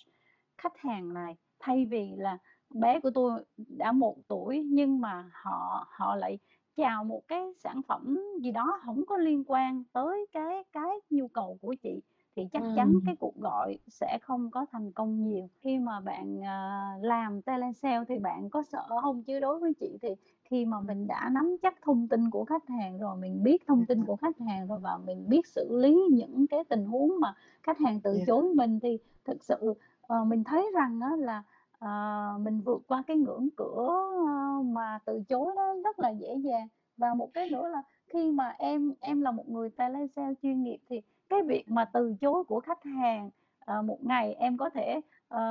khách 0.58 0.78
hàng 0.78 1.14
này. 1.14 1.36
Thay 1.58 1.84
vì 1.84 2.10
là 2.16 2.38
bé 2.70 3.00
của 3.00 3.10
tôi 3.10 3.44
đã 3.56 3.92
một 3.92 4.16
tuổi 4.28 4.62
nhưng 4.64 5.00
mà 5.00 5.30
họ 5.32 5.86
họ 5.90 6.16
lại 6.16 6.38
chào 6.76 7.04
một 7.04 7.22
cái 7.28 7.52
sản 7.58 7.82
phẩm 7.88 8.18
gì 8.42 8.50
đó 8.50 8.80
không 8.84 9.06
có 9.06 9.16
liên 9.16 9.44
quan 9.46 9.84
tới 9.92 10.26
cái 10.32 10.64
cái 10.72 10.90
nhu 11.10 11.28
cầu 11.28 11.58
của 11.62 11.74
chị, 11.82 12.00
thì 12.36 12.48
chắc 12.52 12.64
chắn 12.74 12.94
Ừm. 12.94 13.04
cái 13.04 13.16
cuộc 13.16 13.36
gọi 13.36 13.78
sẽ 13.88 14.18
không 14.22 14.50
có 14.50 14.66
thành 14.72 14.92
công 14.92 15.22
nhiều. 15.28 15.48
Khi 15.62 15.78
mà 15.78 16.00
bạn, 16.00 16.40
ờ, 16.46 16.80
làm 17.00 17.42
telesale 17.42 18.04
thì 18.08 18.18
bạn 18.18 18.50
có 18.50 18.62
sợ 18.62 18.82
hông? 19.02 19.22
Chứ 19.22 19.40
đối 19.40 19.58
với 19.58 19.72
chị 19.80 19.98
thì 20.02 20.08
khi 20.44 20.64
mà 20.66 20.80
mình 20.80 21.06
đã 21.06 21.30
nắm 21.32 21.56
chắc 21.62 21.74
thông 21.82 22.08
tin 22.08 22.30
của 22.30 22.44
khách 22.44 22.68
hàng 22.68 22.98
rồi, 22.98 23.16
mình 23.16 23.42
biết 23.42 23.66
thông 23.66 23.86
tin 23.86 24.04
của 24.04 24.16
khách 24.16 24.38
hàng 24.40 24.66
rồi 24.68 24.78
và 24.78 24.98
mình 24.98 25.28
biết 25.28 25.46
xử 25.46 25.76
lý 25.78 25.98
những 26.12 26.46
cái 26.46 26.64
tình 26.64 26.84
huống 26.86 27.12
mà 27.20 27.34
khách 27.62 27.78
hàng 27.78 28.00
từ 28.00 28.18
Yeah. 28.18 28.26
chối 28.26 28.54
mình 28.54 28.80
thì 28.80 28.98
thực 29.24 29.44
sự, 29.44 29.74
ờ, 30.02 30.24
mình 30.24 30.44
thấy 30.44 30.66
rằng 30.74 31.00
á 31.00 31.16
là, 31.16 31.42
ờ, 31.78 31.88
mình 32.40 32.60
vượt 32.60 32.82
qua 32.88 33.02
cái 33.06 33.16
ngưỡng 33.16 33.48
cửa, 33.56 33.88
ơ, 34.26 34.62
mà 34.62 34.98
từ 35.04 35.22
chối 35.28 35.52
đó 35.56 35.74
rất 35.84 35.98
là 35.98 36.10
dễ 36.10 36.34
dàng. 36.44 36.68
Và 36.96 37.14
một 37.14 37.30
cái 37.34 37.46
nữa 37.50 37.68
là 37.68 37.82
khi 38.06 38.30
mà 38.32 38.54
em 38.58 38.94
em 39.00 39.20
là 39.20 39.30
một 39.30 39.48
người 39.48 39.70
telesale 39.70 40.34
chuyên 40.42 40.62
nghiệp 40.62 40.78
thì 40.88 41.00
cái 41.30 41.42
việc 41.42 41.64
mà 41.68 41.84
từ 41.84 42.14
chối 42.20 42.44
của 42.44 42.60
khách 42.60 42.84
hàng, 42.84 43.30
ờ, 43.66 43.82
một 43.82 43.98
ngày 44.04 44.34
em 44.34 44.56
có 44.58 44.70
thể, 44.70 45.00
ờ, 45.28 45.42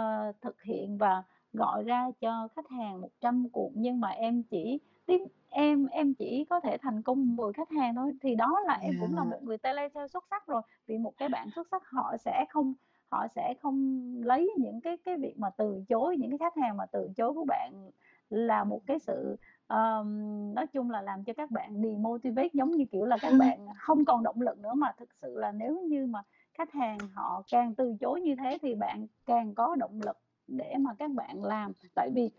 thực 0.42 0.62
hiện 0.64 0.98
và 0.98 1.24
gọi 1.54 1.84
ra 1.84 2.12
cho 2.22 2.48
khách 2.56 2.70
hàng 2.70 3.02
100 3.02 3.50
cuộc 3.54 3.72
nhưng 3.76 4.00
mà 4.02 4.10
em 4.10 4.44
chỉ 4.44 4.80
tiếp 5.06 5.20
em 5.50 5.86
em 5.88 6.14
chỉ 6.14 6.46
có 6.50 6.60
thể 6.60 6.78
thành 6.82 7.04
công 7.04 7.36
10 7.36 7.54
khách 7.54 7.72
hàng 7.72 7.96
thôi, 7.96 8.14
thì 8.22 8.36
đó 8.36 8.60
là 8.68 8.74
em 8.82 8.98
cũng 8.98 9.14
là 9.16 9.24
một 9.24 9.44
người 9.44 9.58
telesale 9.58 10.08
xuất 10.08 10.26
sắc 10.30 10.48
rồi. 10.48 10.62
Vì 10.88 10.98
một 10.98 11.14
cái 11.18 11.30
bạn 11.30 11.52
xuất 11.52 11.68
sắc 11.72 11.84
họ 11.90 12.18
sẽ 12.26 12.46
không 12.50 12.74
họ 13.12 13.28
sẽ 13.36 13.54
không 13.62 14.12
lấy 14.24 14.52
những 14.58 14.82
cái 14.82 14.98
cái 15.06 15.18
việc 15.18 15.34
mà 15.40 15.50
từ 15.58 15.84
chối, 15.90 16.18
những 16.18 16.30
cái 16.32 16.38
khách 16.38 16.58
hàng 16.62 16.78
mà 16.78 16.86
từ 16.92 17.10
chối 17.18 17.34
của 17.34 17.46
bạn 17.48 17.92
là 18.30 18.64
một 18.64 18.82
cái 18.86 19.00
sự, 19.00 19.36
ờm, 19.68 20.20
nói 20.56 20.68
chung 20.68 20.92
là 20.92 21.02
làm 21.02 21.24
cho 21.24 21.34
các 21.34 21.52
bạn 21.52 21.82
demotivate, 21.84 22.50
giống 22.54 22.72
như 22.76 22.86
kiểu 22.92 23.06
là 23.06 23.18
các 23.18 23.32
bạn 23.38 23.68
không 23.80 24.06
còn 24.06 24.24
động 24.24 24.42
lực 24.42 24.58
nữa. 24.60 24.74
Mà 24.74 24.94
thực 24.98 25.14
sự 25.14 25.38
là 25.40 25.52
nếu 25.52 25.80
như 25.82 26.06
mà 26.06 26.24
khách 26.54 26.72
hàng 26.74 27.08
họ 27.14 27.44
càng 27.52 27.76
từ 27.76 27.96
chối 28.00 28.22
như 28.22 28.36
thế 28.36 28.58
thì 28.62 28.76
bạn 28.76 29.08
càng 29.26 29.56
có 29.56 29.76
động 29.76 30.02
lực 30.02 30.18
để 30.48 30.76
mà 30.80 30.94
các 31.00 31.12
bạn 31.12 31.44
làm. 31.44 31.72
Tại 31.96 32.10
vì 32.16 32.32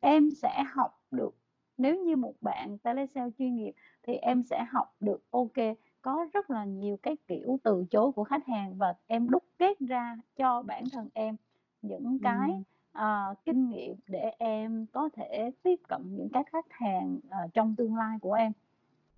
em 0.00 0.30
sẽ 0.30 0.64
học 0.74 1.00
được 1.10 1.34
nếu 1.78 2.04
như 2.04 2.16
một 2.16 2.34
bạn 2.40 2.78
telesale 2.78 3.30
chuyên 3.38 3.56
nghiệp 3.56 3.72
thì 4.02 4.14
em 4.14 4.42
sẽ 4.42 4.64
học 4.70 4.94
được, 5.00 5.22
kê, 5.54 5.74
có 6.02 6.26
rất 6.32 6.50
là 6.50 6.64
nhiều 6.64 6.96
cái 7.02 7.16
kiểu 7.26 7.58
từ 7.62 7.84
chối 7.90 8.12
của 8.12 8.24
khách 8.24 8.46
hàng 8.46 8.74
và 8.78 8.94
em 9.06 9.30
đúc 9.30 9.44
kết 9.58 9.78
ra 9.80 10.18
cho 10.36 10.62
bản 10.62 10.84
thân 10.92 11.08
em 11.14 11.36
những 11.82 12.18
cái, 12.22 12.50
Ừm. 12.50 12.62
Ờ, 12.96 13.34
kinh 13.44 13.70
nghiệm 13.70 13.96
để 14.08 14.30
em 14.38 14.86
có 14.92 15.08
thể 15.12 15.50
tiếp 15.62 15.76
cận 15.88 16.02
những 16.16 16.28
cái 16.32 16.44
khách 16.52 16.66
hàng, 16.70 17.20
ờ, 17.30 17.38
trong 17.54 17.76
tương 17.76 17.96
lai 17.96 18.18
của 18.22 18.32
em. 18.32 18.52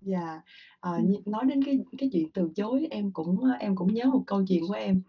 Yeah, 0.07 0.39
ờ, 0.79 0.97
Ừm. 0.97 1.09
nói 1.25 1.45
đến 1.45 1.63
cái 1.63 1.79
cái 1.97 2.09
chuyện 2.13 2.29
từ 2.33 2.49
chối 2.55 2.87
em 2.91 3.11
cũng, 3.11 3.43
ơ, 3.43 3.51
em 3.59 3.75
cũng 3.75 3.93
nhớ 3.93 4.05
một 4.05 4.23
câu 4.27 4.43
chuyện 4.47 4.63
của 4.67 4.73
em. 4.73 5.01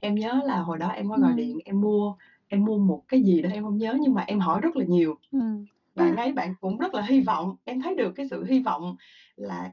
Em 0.00 0.14
nhớ 0.14 0.40
là 0.46 0.60
hồi 0.62 0.78
đó 0.78 0.88
em 0.88 1.10
có 1.10 1.18
gọi 1.18 1.32
Ừm. 1.32 1.36
điện 1.36 1.58
em 1.64 1.80
mua 1.80 2.14
em 2.48 2.64
mua 2.64 2.78
một 2.78 3.02
cái 3.08 3.22
gì 3.22 3.42
đó 3.42 3.50
em 3.50 3.64
hông 3.64 3.78
nhớ 3.78 3.96
nhưng 4.00 4.14
mà 4.14 4.22
em 4.28 4.40
hỏi 4.40 4.60
rất 4.62 4.76
là 4.76 4.84
nhiều. 4.88 5.14
Ừm. 5.32 5.66
Bạn 5.94 6.16
ấy 6.16 6.32
bạn 6.32 6.54
cũng 6.60 6.78
rất 6.78 6.94
là 6.94 7.02
hy 7.02 7.20
vọng, 7.20 7.56
em 7.64 7.82
thấy 7.82 7.96
được 7.96 8.12
cái 8.16 8.28
sự 8.30 8.44
hy 8.44 8.60
vọng 8.62 8.96
là 9.36 9.72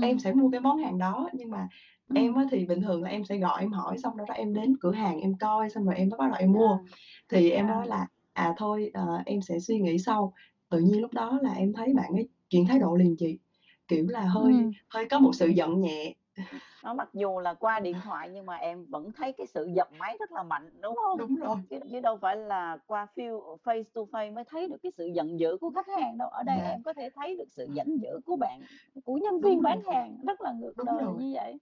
em 0.00 0.18
Ừm. 0.18 0.20
sẽ 0.20 0.32
mua 0.34 0.50
cái 0.50 0.60
món 0.60 0.78
hàng 0.78 0.98
đó, 0.98 1.30
nhưng 1.34 1.50
mà 1.50 1.68
em 2.14 2.34
á 2.34 2.44
thì 2.50 2.66
bình 2.66 2.82
thường 2.82 3.02
là 3.02 3.10
em 3.10 3.24
sẽ 3.24 3.36
gọi 3.38 3.60
em 3.60 3.72
hỏi 3.72 3.98
xong 3.98 4.16
đâu 4.16 4.26
đó 4.28 4.34
em 4.34 4.54
đến 4.54 4.74
cửa 4.80 4.92
hàng 4.92 5.20
em 5.20 5.34
coi 5.40 5.70
xong 5.70 5.84
rồi 5.84 5.94
em 5.96 6.08
mới 6.08 6.18
bắt 6.18 6.26
đầu 6.30 6.36
em 6.40 6.52
mua. 6.52 6.78
À. 6.78 6.84
Thì 7.28 7.50
em 7.50 7.66
À. 7.66 7.68
nói 7.68 7.86
là 7.86 8.06
"À, 8.32 8.54
thôi, 8.58 8.90
ờ, 8.94 9.22
em 9.26 9.42
sẽ 9.42 9.58
suy 9.60 9.80
nghĩ 9.80 9.98
sau." 9.98 10.32
Tự 10.70 10.78
nhiên 10.80 11.00
lúc 11.00 11.12
đó 11.14 11.38
là 11.42 11.52
em 11.54 11.72
thấy 11.72 11.94
bạn 11.94 12.12
ấy 12.14 12.28
chuyển 12.50 12.66
thái 12.66 12.78
độ 12.78 12.96
liền 12.96 13.16
chị, 13.18 13.38
kiểu 13.88 14.06
là, 14.08 14.20
hơi 14.26 14.54
Ừm. 14.54 14.72
hơi 14.88 15.06
có 15.10 15.18
một 15.18 15.32
sự 15.34 15.48
giận 15.48 15.80
nhẹ. 15.80 16.14
Đó, 16.84 16.94
mặc 16.94 17.08
dù 17.12 17.38
là 17.38 17.54
qua 17.54 17.80
điện 17.80 18.00
thoại 18.04 18.30
nhưng 18.32 18.46
mà 18.46 18.56
em 18.56 18.86
vẫn 18.90 19.12
thấy 19.12 19.32
cái 19.32 19.46
sự 19.46 19.68
giận 19.76 19.88
máy 19.98 20.16
rất 20.20 20.32
là 20.32 20.42
mạnh, 20.42 20.70
đúng 20.82 20.96
hông? 20.96 21.18
Đúng 21.18 21.36
rồi. 21.36 21.56
Chứ 21.70 21.78
chứ 21.90 22.00
đâu 22.00 22.16
phải 22.22 22.36
là 22.36 22.78
qua 22.86 23.06
feel 23.16 23.56
face 23.64 23.84
to 23.94 24.02
face 24.12 24.34
mới 24.34 24.44
thấy 24.44 24.68
được 24.68 24.76
cái 24.82 24.92
sự 24.96 25.06
giận 25.06 25.40
dữ 25.40 25.56
của 25.60 25.70
khách 25.74 25.88
hàng 25.88 26.18
đâu, 26.18 26.28
ở 26.28 26.42
đây 26.42 26.56
Yeah. 26.58 26.70
em 26.72 26.82
có 26.82 26.92
thể 26.92 27.10
thấy 27.14 27.36
được 27.36 27.48
sự 27.50 27.68
giận 27.74 27.86
dữ 28.02 28.20
của 28.26 28.36
bạn 28.36 28.60
của 29.04 29.16
nhân 29.16 29.40
Đúng 29.40 29.42
viên 29.42 29.62
rồi 29.62 29.62
bán 29.62 29.78
chị. 29.84 29.94
hàng, 29.94 30.16
rất 30.26 30.40
là 30.40 30.52
ngược 30.52 30.72
Đúng 30.76 30.86
đời 30.86 31.04
rồi. 31.04 31.14
như 31.18 31.30
vậy. 31.34 31.58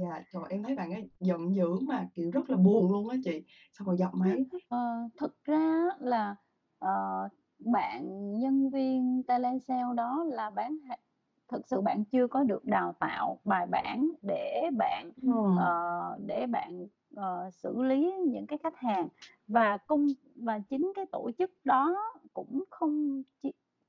Yeah, 0.00 0.22
trời, 0.32 0.42
em 0.50 0.62
thấy 0.62 0.74
bạn 0.74 0.92
ấy 0.92 1.08
giận 1.20 1.54
dữ 1.54 1.66
mà, 1.88 2.08
kiểu, 2.14 2.30
rất 2.30 2.50
là 2.50 2.56
buồn 2.56 2.92
luôn 2.92 3.08
á 3.08 3.16
chị, 3.24 3.42
xong 3.72 3.86
rồi 3.86 3.96
dập 3.98 4.10
máy. 4.14 4.44
Ờ, 4.68 4.78
thực 5.18 5.44
ra 5.44 5.84
là, 6.00 6.36
ờ, 6.78 7.28
bạn 7.58 8.04
nhân 8.38 8.70
viên 8.70 9.22
telesale 9.28 9.94
đó 9.96 10.24
là 10.28 10.50
bán 10.50 10.78
hàng 10.88 10.98
thực 11.50 11.68
sự 11.68 11.80
bạn 11.80 12.04
chưa 12.04 12.26
có 12.26 12.42
được 12.44 12.64
đào 12.64 12.92
tạo 13.00 13.38
bài 13.44 13.66
bản 13.66 14.10
để 14.22 14.70
bạn, 14.78 15.10
Ừm. 15.22 15.70
ờ, 15.70 16.18
để 16.26 16.46
bạn, 16.46 16.86
ờ, 17.16 17.50
xử 17.50 17.82
lý 17.82 18.12
những 18.28 18.46
cái 18.46 18.58
khách 18.62 18.76
hàng. 18.76 19.08
Và 19.48 19.76
cung 19.76 20.06
và 20.36 20.58
chính 20.58 20.92
cái 20.96 21.06
tổ 21.12 21.30
chức 21.38 21.50
đó 21.64 21.96
cũng 22.34 22.64
không 22.70 23.22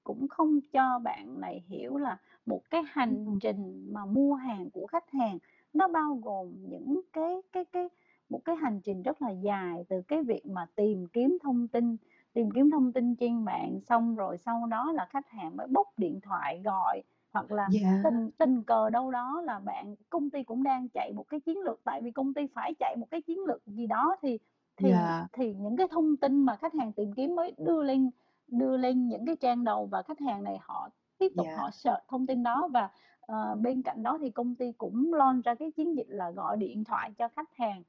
cũng 0.04 0.28
không 0.28 0.60
cho 0.74 1.00
bạn 1.00 1.40
này 1.42 1.64
hiểu 1.68 1.98
là 1.98 2.18
một 2.46 2.62
cái 2.70 2.84
hành 2.88 3.38
trình 3.40 3.90
mà 3.94 4.06
mua 4.06 4.34
hàng 4.36 4.70
của 4.72 4.88
khách 4.88 5.10
hàng 5.12 5.38
nó 5.74 5.88
bao 5.88 6.20
gồm 6.24 6.48
những 6.70 7.02
cái 7.14 7.42
cái 7.52 7.66
cái 7.66 7.90
một 8.30 8.40
cái 8.46 8.56
hành 8.56 8.82
trình 8.84 9.04
rất 9.04 9.22
là 9.22 9.30
dài, 9.32 9.86
từ 9.90 10.02
cái 10.08 10.24
việc 10.24 10.46
mà 10.46 10.66
tìm 10.76 11.08
kiếm 11.14 11.38
thông 11.44 11.68
tin 11.68 11.98
tìm 12.34 12.52
kiếm 12.52 12.72
thông 12.72 12.94
tin 12.94 13.16
trên 13.16 13.46
mạng, 13.46 13.80
xong 13.90 14.16
rồi 14.16 14.38
sau 14.38 14.68
đó 14.68 14.92
là 14.92 15.06
khách 15.10 15.30
hàng 15.30 15.58
mới 15.58 15.68
bốc 15.68 15.88
điện 15.98 16.20
thoại 16.22 16.62
gọi, 16.66 17.02
hoặc 17.34 17.52
là 17.52 17.70
Yeah. 17.82 18.04
tình 18.04 18.32
tình 18.38 18.64
cờ 18.64 18.90
đâu 18.90 19.12
đó 19.12 19.42
là 19.46 19.60
bạn 19.60 19.96
công 20.10 20.30
ty 20.30 20.44
cũng 20.44 20.64
đang 20.64 20.90
chạy 20.90 21.14
một 21.14 21.26
cái 21.30 21.40
chiến 21.40 21.60
lược, 21.60 21.82
tại 21.84 22.02
vì 22.02 22.12
công 22.12 22.34
ty 22.34 22.48
phải 22.48 22.74
chạy 22.80 22.96
một 22.98 23.08
cái 23.12 23.22
chiến 23.22 23.40
lược 23.46 23.66
gì 23.66 23.88
đó 23.88 24.16
thì 24.22 24.40
thì 24.78 24.90
Yeah. 24.92 25.26
thì 25.34 25.54
những 25.54 25.78
cái 25.78 25.88
thông 25.92 26.18
tin 26.18 26.46
mà 26.46 26.56
khách 26.56 26.74
hàng 26.74 26.94
tìm 26.94 27.14
kiếm 27.14 27.36
mới 27.36 27.54
đưa 27.58 27.84
lên 27.84 28.10
đưa 28.48 28.78
lên 28.78 29.08
những 29.08 29.26
cái 29.26 29.36
trang 29.36 29.64
đầu 29.64 29.86
và 29.86 30.02
khách 30.02 30.20
hàng 30.20 30.44
này 30.44 30.58
họ 30.62 30.90
tiếp 31.18 31.32
tục 31.38 31.46
Yeah. 31.46 31.60
họ 31.60 31.72
search 31.72 32.08
thông 32.08 32.28
tin 32.28 32.44
đó. 32.44 32.68
Và, 32.74 32.90
ờ, 33.22 33.56
bên 33.56 33.82
cạnh 33.82 34.04
đó 34.04 34.18
thì 34.22 34.30
công 34.30 34.56
ty 34.56 34.72
cũng 34.72 35.14
launch 35.14 35.46
ra 35.46 35.56
cái 35.56 35.72
chiến 35.72 35.96
dịch 35.98 36.08
là 36.10 36.32
gọi 36.32 36.58
điện 36.58 36.84
thoại 36.84 37.12
cho 37.18 37.28
khách 37.30 37.54
hàng. 37.56 37.84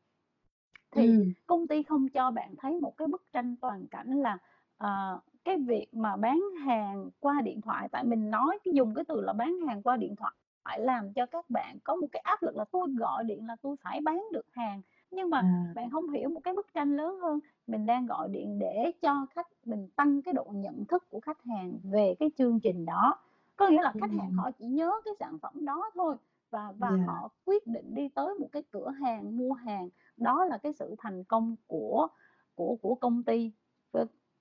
Thì 0.90 1.06
Ừm. 1.08 1.32
công 1.46 1.66
ty 1.66 1.82
không 1.82 2.08
cho 2.08 2.30
bạn 2.30 2.54
thấy 2.56 2.80
một 2.80 2.96
cái 2.96 3.08
bức 3.08 3.24
tranh 3.32 3.56
toàn 3.56 3.86
cảnh 3.86 4.10
là, 4.10 4.38
ờ, 4.76 5.20
cái 5.44 5.56
việc 5.58 5.86
mà 5.92 6.16
bán 6.16 6.40
hàng 6.66 7.10
qua 7.20 7.40
điện 7.44 7.60
thoại 7.60 7.88
tại 7.92 8.04
mình 8.04 8.30
nói 8.30 8.58
cái 8.64 8.74
dùng 8.74 8.94
cái 8.94 9.04
từ 9.08 9.20
là 9.20 9.32
bán 9.32 9.60
hàng 9.66 9.82
qua 9.82 9.96
điện 9.96 10.16
thoại 10.16 10.32
phải 10.64 10.80
làm 10.80 11.12
cho 11.12 11.26
các 11.26 11.50
bạn 11.50 11.78
có 11.84 11.96
một 11.96 12.06
cái 12.12 12.20
áp 12.24 12.42
lực 12.42 12.56
là 12.56 12.64
tôi 12.72 12.88
gọi 12.98 13.24
điện 13.24 13.46
là 13.46 13.56
tôi 13.62 13.76
phải 13.82 14.00
bán 14.00 14.22
được 14.32 14.46
hàng. 14.52 14.82
Nhưng 15.10 15.30
mà 15.30 15.42
À. 15.42 15.74
bạn 15.74 15.90
hông 15.90 16.10
hiểu 16.10 16.28
một 16.28 16.40
cái 16.44 16.54
bức 16.54 16.66
tranh 16.74 16.96
lớn 16.96 17.18
hơn, 17.20 17.40
mình 17.66 17.86
đang 17.86 18.06
gọi 18.06 18.28
điện 18.28 18.58
để 18.58 18.92
cho 19.02 19.26
khách 19.30 19.48
mình 19.64 19.88
tăng 19.96 20.22
cái 20.22 20.34
độ 20.34 20.46
nhận 20.54 20.84
thức 20.86 21.04
của 21.10 21.20
khách 21.20 21.42
hàng 21.44 21.78
về 21.82 22.14
cái 22.18 22.30
chương 22.38 22.60
trình 22.60 22.84
đó. 22.84 23.18
có 23.56 23.68
nghĩa 23.68 23.82
là 23.82 23.94
khách 23.98 24.10
hàng 24.12 24.32
họ 24.32 24.50
chỉ 24.58 24.66
nhớ 24.66 24.92
cái 25.04 25.14
sản 25.20 25.38
phẩm 25.42 25.64
đó 25.64 25.90
thôi 25.94 26.16
và 26.50 26.72
và 26.78 26.88
Yeah. 26.88 26.98
họ 27.06 27.28
quyết 27.44 27.66
định 27.66 27.94
đi 27.94 28.08
tới 28.08 28.34
một 28.40 28.48
cái 28.52 28.62
cửa 28.70 28.90
hàng 28.90 29.36
mua 29.38 29.52
hàng, 29.52 29.88
đó 30.16 30.44
là 30.44 30.58
cái 30.58 30.72
sự 30.72 30.94
thành 30.98 31.24
công 31.24 31.56
của 31.66 32.08
của 32.54 32.76
của 32.82 32.94
công 32.94 33.22
ty, 33.24 33.52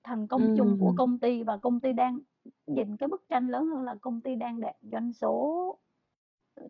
thành 0.04 0.26
công 0.26 0.50
chung 0.50 0.76
của 0.78 0.92
Ừm. 0.92 0.96
công 0.96 1.18
ty 1.18 1.42
và 1.42 1.56
công 1.56 1.80
ty 1.80 1.92
đang 1.92 2.18
nhìn 2.66 2.96
cái 2.96 3.08
bức 3.08 3.28
tranh 3.28 3.48
lớn 3.48 3.66
hơn 3.66 3.82
là 3.82 3.94
công 4.00 4.20
ty 4.20 4.34
đang 4.36 4.60
đạt 4.60 4.76
doanh 4.92 5.12
số 5.12 5.78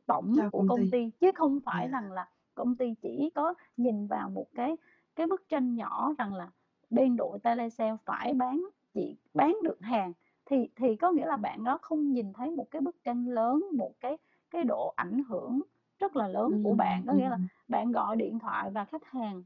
tổng 0.06 0.36
Cho 0.36 0.50
của 0.50 0.62
công 0.62 0.68
công 0.68 0.80
ty. 0.80 0.90
ty, 0.90 1.10
chứ 1.20 1.30
không 1.34 1.60
phải 1.64 1.88
Yeah. 1.88 1.92
rằng 1.92 2.12
là 2.12 2.28
công 2.54 2.76
ty 2.76 2.94
chỉ 3.02 3.30
có 3.34 3.54
nhìn 3.76 4.06
vào 4.06 4.30
một 4.30 4.46
cái 4.54 4.76
cái 5.16 5.26
bức 5.26 5.48
tranh 5.48 5.74
nhỏ 5.74 6.14
rằng 6.18 6.34
là 6.34 6.50
bên 6.90 7.16
đội 7.16 7.38
telesale 7.38 7.96
phải 8.04 8.34
bán 8.34 8.68
chỉ 8.94 9.16
bán 9.34 9.56
được 9.62 9.80
hàng, 9.80 10.12
thì 10.46 10.68
thì 10.76 10.96
có 10.96 11.12
nghĩa 11.12 11.26
là 11.26 11.36
bạn 11.36 11.64
đó 11.64 11.78
không 11.82 12.12
nhìn 12.12 12.32
thấy 12.32 12.50
một 12.50 12.66
cái 12.70 12.80
bức 12.82 12.96
tranh 13.04 13.26
lớn, 13.28 13.64
một 13.78 13.92
cái 14.00 14.18
cái 14.50 14.64
độ 14.64 14.92
ảnh 14.96 15.22
hưởng 15.28 15.62
rất 15.98 16.16
là 16.16 16.28
lớn 16.28 16.58
của 16.62 16.74
bạn. 16.74 17.04
Có 17.06 17.12
nghĩa 17.12 17.28
là 17.28 17.38
ừm. 17.38 17.48
bạn 17.68 17.92
gọi 17.92 18.16
điện 18.16 18.38
thoại 18.38 18.70
và 18.70 18.84
khách 18.84 19.04
hàng 19.04 19.42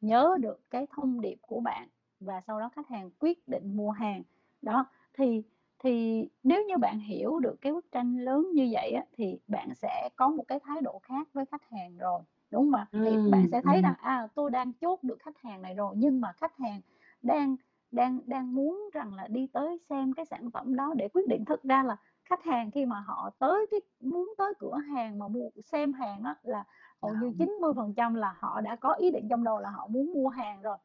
nhớ 0.00 0.36
được 0.40 0.60
cái 0.70 0.86
thông 0.90 1.20
điệp 1.20 1.36
của 1.42 1.60
bạn 1.60 1.88
và 2.24 2.40
sau 2.40 2.60
đó 2.60 2.68
khách 2.76 2.88
hàng 2.88 3.10
quyết 3.18 3.48
định 3.48 3.76
mua 3.76 3.90
hàng. 3.90 4.22
Đó, 4.62 4.86
thì 5.14 5.42
thì 5.78 6.24
nếu 6.42 6.64
như 6.68 6.76
bạn 6.78 6.98
hiểu 7.00 7.38
được 7.38 7.56
cái 7.60 7.72
bức 7.72 7.92
tranh 7.92 8.16
lớn 8.18 8.48
như 8.54 8.68
vậy 8.72 8.90
á, 8.92 9.04
thì 9.12 9.38
bạn 9.48 9.74
sẽ 9.74 10.08
có 10.16 10.28
một 10.28 10.44
cái 10.48 10.60
thái 10.60 10.80
độ 10.82 10.98
khác 11.02 11.28
với 11.32 11.44
khách 11.46 11.62
hàng 11.70 11.96
rồi, 11.98 12.22
đúng 12.50 12.64
hông 12.64 12.74
ạ? 12.74 12.86
Thì 13.02 13.18
bạn 13.24 13.48
sẽ 13.48 13.62
thấy 13.64 13.80
ừm. 13.80 13.82
rằng, 13.82 13.94
à, 13.98 14.28
tôi 14.34 14.50
đang 14.50 14.72
chốt 14.72 15.02
được 15.04 15.16
khách 15.20 15.38
hàng 15.38 15.62
này 15.62 15.74
rồi, 15.74 15.94
nhưng 15.98 16.20
mà 16.20 16.32
khách 16.32 16.56
hàng 16.58 16.80
đang 17.22 17.56
đang 17.90 18.18
đang 18.26 18.54
muốn 18.54 18.90
rằng 18.94 19.14
là 19.14 19.28
đi 19.28 19.46
tới 19.52 19.78
xem 19.88 20.12
cái 20.12 20.24
sản 20.24 20.50
phẩm 20.50 20.76
đó 20.76 20.94
để 20.96 21.08
quyết 21.08 21.28
định. 21.28 21.44
Thực 21.44 21.62
ra 21.62 21.82
là 21.82 21.96
khách 22.24 22.44
hàng 22.44 22.70
khi 22.70 22.86
mà 22.86 23.00
họ 23.00 23.30
tới 23.38 23.66
cái 23.70 23.80
muốn 24.00 24.34
tới 24.38 24.54
cửa 24.58 24.76
hàng 24.76 25.18
mà 25.18 25.28
mua 25.28 25.50
xem 25.64 25.92
hàng 25.92 26.22
á, 26.24 26.36
là 26.42 26.64
hầu 27.02 27.14
như 27.14 27.32
Wow. 27.32 27.34
90% 27.38 28.14
là 28.14 28.34
họ 28.38 28.60
đã 28.60 28.76
có 28.76 28.92
ý 28.94 29.10
định 29.10 29.26
trong 29.30 29.44
đầu 29.44 29.58
là 29.58 29.70
họ 29.70 29.86
muốn 29.86 30.12
mua 30.14 30.28
hàng 30.28 30.62
rồi. 30.62 30.76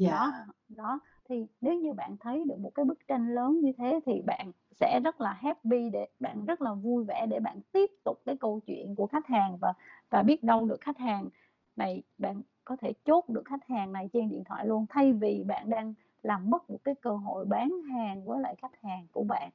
Đó, 0.00 0.32
Yeah. 0.32 0.46
đó, 0.68 1.00
thì 1.28 1.46
nếu 1.60 1.74
như 1.74 1.92
bạn 1.92 2.16
thấy 2.20 2.44
được 2.48 2.58
một 2.58 2.70
cái 2.74 2.84
bức 2.84 2.98
tranh 3.08 3.34
lớn 3.34 3.60
như 3.60 3.72
thế 3.78 4.00
thì 4.06 4.22
bạn 4.26 4.52
sẽ 4.80 5.00
rất 5.04 5.20
là 5.20 5.32
happy 5.32 5.90
để 5.90 6.06
bạn 6.20 6.44
rất 6.44 6.60
là 6.62 6.74
vui 6.74 7.04
vẻ 7.04 7.26
để 7.26 7.40
bạn 7.40 7.60
tiếp 7.72 7.90
tục 8.04 8.18
cái 8.26 8.36
câu 8.36 8.60
chuyện 8.66 8.94
của 8.96 9.06
khách 9.06 9.26
hàng 9.26 9.56
và 9.60 9.72
và 10.10 10.22
biết 10.22 10.42
đâu 10.42 10.66
được 10.66 10.80
khách 10.80 10.98
hàng 10.98 11.28
này 11.76 12.02
bạn 12.18 12.42
có 12.64 12.76
thể 12.76 12.92
chốt 13.04 13.28
được 13.28 13.42
khách 13.44 13.64
hàng 13.68 13.92
này 13.92 14.08
trên 14.12 14.28
điện 14.28 14.44
thoại 14.44 14.66
luôn, 14.66 14.86
thay 14.88 15.12
vì 15.12 15.44
bạn 15.46 15.70
đang 15.70 15.94
làm 16.22 16.50
mất 16.50 16.70
một 16.70 16.78
cái 16.84 16.94
cơ 16.94 17.10
hội 17.16 17.44
bán 17.44 17.70
hàng 17.92 18.24
với 18.24 18.40
lại 18.40 18.54
khách 18.62 18.82
hàng 18.82 19.06
của 19.12 19.24
bạn. 19.24 19.50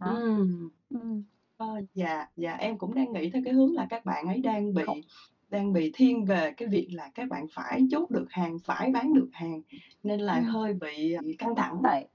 Đó. 0.00 0.22
Ừm. 0.36 0.68
Ừm. 0.90 1.22
Ờ, 1.56 1.66
dạ, 1.94 2.28
dạ, 2.36 2.54
em 2.56 2.78
cũng 2.78 2.94
đang 2.94 3.12
nghĩ 3.12 3.30
theo 3.30 3.42
cái 3.44 3.54
hướng 3.54 3.74
là 3.74 3.86
các 3.90 4.04
bạn 4.04 4.26
ấy 4.26 4.40
đang 4.42 4.74
Không. 4.86 4.98
Đang 5.50 5.72
bị 5.72 5.90
thiên 5.94 6.24
về 6.24 6.52
cái 6.56 6.68
việc 6.68 6.88
là 6.92 7.10
các 7.14 7.28
bạn 7.28 7.46
phải 7.52 7.82
chốt 7.90 8.10
được 8.10 8.26
hàng, 8.30 8.58
phải 8.64 8.90
bán 8.94 9.14
được 9.14 9.28
hàng, 9.32 9.62
nên 10.02 10.20
là 10.20 10.40
Ừm. 10.40 10.46
hơi 10.46 10.74
bị, 10.74 11.12
à, 11.12 11.22
bị 11.22 11.36
căng 11.38 11.54
thẳng. 11.56 11.82
Tại 11.82 12.08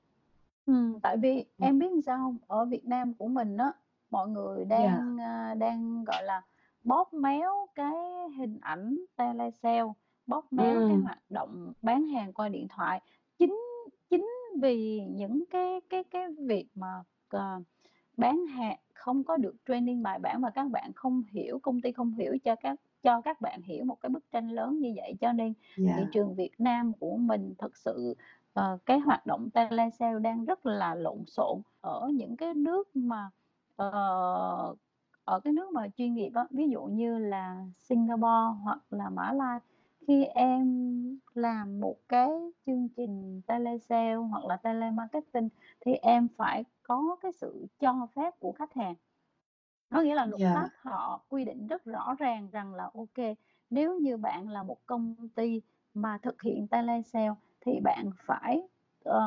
ừm, 0.65 0.99
tại 0.99 1.17
vì 1.17 1.45
Ừm. 1.59 1.69
em 1.69 1.79
biết 1.79 1.87
sao 2.05 2.17
hông? 2.19 2.37
Ở 2.47 2.65
Việt 2.65 2.85
Nam 2.85 3.13
của 3.13 3.27
mình 3.27 3.57
á, 3.57 3.73
mọi 4.11 4.27
người 4.29 4.65
Yeah. 4.69 5.01
đang, 5.05 5.17
a, 5.21 5.55
đang, 5.55 6.03
gọi 6.03 6.23
là, 6.23 6.41
bóp 6.83 7.13
méo 7.13 7.67
cái 7.75 7.93
hình 8.37 8.57
ảnh 8.61 8.97
telesale, 9.15 9.83
bóp 10.27 10.53
méo 10.53 10.81
cái 10.81 10.97
Ừm. 10.97 11.03
hoạt 11.03 11.19
động 11.29 11.73
bán 11.81 12.05
hàng 12.07 12.33
qua 12.33 12.49
điện 12.49 12.67
thoại. 12.69 13.01
Chính 13.39 13.57
chính 14.09 14.27
vì 14.61 15.01
những 15.09 15.43
cái 15.51 15.81
cái 15.89 16.03
cái 16.03 16.27
việc 16.47 16.67
mà, 16.75 16.87
ờ, 17.29 17.61
bán 18.17 18.45
hàng 18.47 18.79
không 18.95 19.23
có 19.23 19.37
được 19.37 19.55
training 19.67 20.03
bài 20.03 20.19
bản 20.19 20.41
và 20.41 20.49
các 20.49 20.71
bạn 20.71 20.91
không 20.95 21.23
hiểu 21.31 21.59
công 21.59 21.81
ty 21.81 21.91
không 21.91 22.13
hiểu 22.13 22.37
cho 22.43 22.55
các 22.55 22.79
cho 23.03 23.21
các 23.21 23.41
bạn 23.41 23.61
hiểu 23.61 23.85
một 23.85 23.97
cái 24.01 24.09
bức 24.09 24.31
tranh 24.31 24.47
lớn 24.51 24.79
như 24.79 24.93
vậy, 24.95 25.13
cho 25.21 25.31
nên 25.33 25.53
thị 25.95 26.07
Yeah. 26.07 26.11
trường 26.11 26.35
Việt 26.35 26.51
Nam 26.59 26.93
của 26.99 27.17
mình 27.17 27.53
thực 27.59 27.77
sự, 27.77 28.15
ờ, 28.53 28.77
cái 28.85 28.99
hoạt 28.99 29.25
động 29.25 29.49
telesale 29.49 30.19
đang 30.19 30.45
rất 30.45 30.65
là 30.65 30.95
lộn 30.95 31.25
xộn. 31.27 31.61
Ở 31.81 32.09
những 32.13 32.37
cái 32.37 32.53
nước 32.53 32.95
mà, 32.95 33.29
ờ, 33.75 34.75
ở 35.23 35.39
cái 35.39 35.53
nước 35.53 35.71
mà 35.73 35.87
chuyên 35.97 36.13
nghiệp 36.13 36.31
á, 36.35 36.45
ví 36.51 36.69
dụ 36.69 36.83
như 36.83 37.17
là 37.17 37.65
Singapore 37.77 38.59
hoặc 38.63 38.79
là 38.93 39.09
Mã 39.09 39.31
Lai, 39.33 39.59
khi 40.07 40.23
em 40.25 41.19
làm 41.33 41.79
một 41.79 41.95
cái 42.09 42.29
chương 42.65 42.89
trình 42.97 43.41
telesale 43.47 44.15
hoặc 44.15 44.45
là 44.45 44.57
telemarketing 44.57 45.49
thì 45.85 45.93
em 45.93 46.27
phải 46.37 46.63
có 46.83 47.17
cái 47.21 47.31
sự 47.31 47.67
cho 47.79 48.07
phép 48.15 48.33
của 48.39 48.51
khách 48.51 48.73
hàng. 48.73 48.95
Có 49.91 50.01
nghĩa 50.01 50.15
là 50.15 50.25
luật 50.25 50.41
Yeah. 50.41 50.53
pháp 50.53 50.69
họ 50.81 51.21
quy 51.29 51.45
định 51.45 51.67
rất 51.67 51.85
rõ 51.85 52.15
ràng 52.19 52.47
rằng 52.51 52.73
là 52.73 52.89
kê, 53.13 53.35
nếu 53.69 53.99
như 53.99 54.17
bạn 54.17 54.49
là 54.49 54.63
một 54.63 54.77
công 54.85 55.15
ty 55.35 55.61
mà 55.93 56.17
thực 56.21 56.41
hiện 56.41 56.67
telesale 56.67 57.33
thì 57.61 57.79
bạn 57.83 58.09
phải, 58.17 58.67
ờ, 59.03 59.21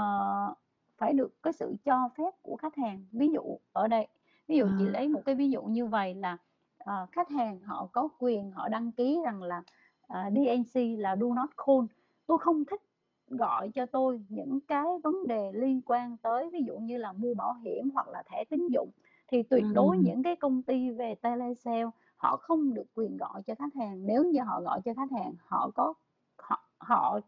phải 0.98 1.12
được 1.12 1.42
cái 1.42 1.52
sự 1.52 1.74
cho 1.84 2.08
phép 2.16 2.30
của 2.42 2.56
khách 2.56 2.76
hàng. 2.76 3.06
Ví 3.12 3.28
dụ 3.28 3.58
ở 3.72 3.88
đây, 3.88 4.08
ví 4.48 4.56
dụ 4.56 4.70
chị 4.76 4.88
lấy 4.88 5.08
À. 5.08 5.08
một 5.08 5.22
cái 5.24 5.34
ví 5.34 5.50
dụ 5.50 5.62
như 5.62 5.86
vầy 5.86 6.14
là, 6.14 6.36
ờ, 6.78 7.06
khách 7.12 7.30
hàng 7.30 7.60
họ 7.60 7.88
có 7.92 8.08
quyền 8.18 8.50
họ 8.50 8.68
đăng 8.68 8.92
ký 8.92 9.20
rằng 9.24 9.42
là, 9.42 9.62
à, 10.08 10.30
DNC 10.30 10.96
là 10.98 11.16
Do 11.16 11.26
Not 11.34 11.50
Call. 11.66 11.86
Tôi 12.26 12.38
không 12.38 12.64
thích 12.64 12.80
gọi 13.28 13.68
cho 13.74 13.86
tôi 13.86 14.20
những 14.28 14.60
cái 14.60 14.84
vấn 15.04 15.26
đề 15.26 15.52
liên 15.52 15.80
quan 15.86 16.16
tới 16.16 16.50
ví 16.52 16.62
dụ 16.66 16.78
như 16.78 16.96
là 16.98 17.12
mua 17.12 17.34
bảo 17.34 17.54
hiểm 17.54 17.90
hoặc 17.94 18.08
là 18.08 18.22
thẻ 18.30 18.44
tín 18.50 18.68
dụng, 18.68 18.90
thì 19.34 19.42
tuyệt 19.42 19.64
đối 19.72 19.96
Ừm. 19.96 20.04
những 20.04 20.22
cái 20.22 20.36
công 20.36 20.62
ty 20.62 20.90
về 20.90 21.14
telesale 21.14 21.86
họ 22.16 22.36
không 22.36 22.74
được 22.74 22.84
quyền 22.94 23.16
gọi 23.16 23.42
cho 23.42 23.54
khách 23.54 23.74
hàng. 23.74 24.06
Nếu 24.06 24.24
như 24.24 24.40
họ 24.42 24.60
gọi 24.60 24.80
cho 24.84 24.94
khách 24.94 25.10
hàng, 25.12 25.34
họ 25.46 25.70
có 25.74 25.94
họ 26.38 26.68
họ 26.78 27.20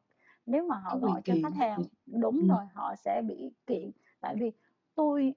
nếu 0.46 0.66
mà 0.68 0.76
Có 0.76 0.90
họ 0.90 0.94
quyền 0.96 1.02
gọi 1.12 1.22
cho 1.24 1.34
kiện. 1.34 1.42
khách 1.42 1.54
hàng 1.54 1.82
đúng 2.06 2.38
Ừm. 2.40 2.48
rồi, 2.48 2.64
họ 2.74 2.94
sẽ 2.96 3.22
bị 3.28 3.50
kiện. 3.66 3.90
Tại 4.20 4.36
vì 4.40 4.52
tôi 4.94 5.34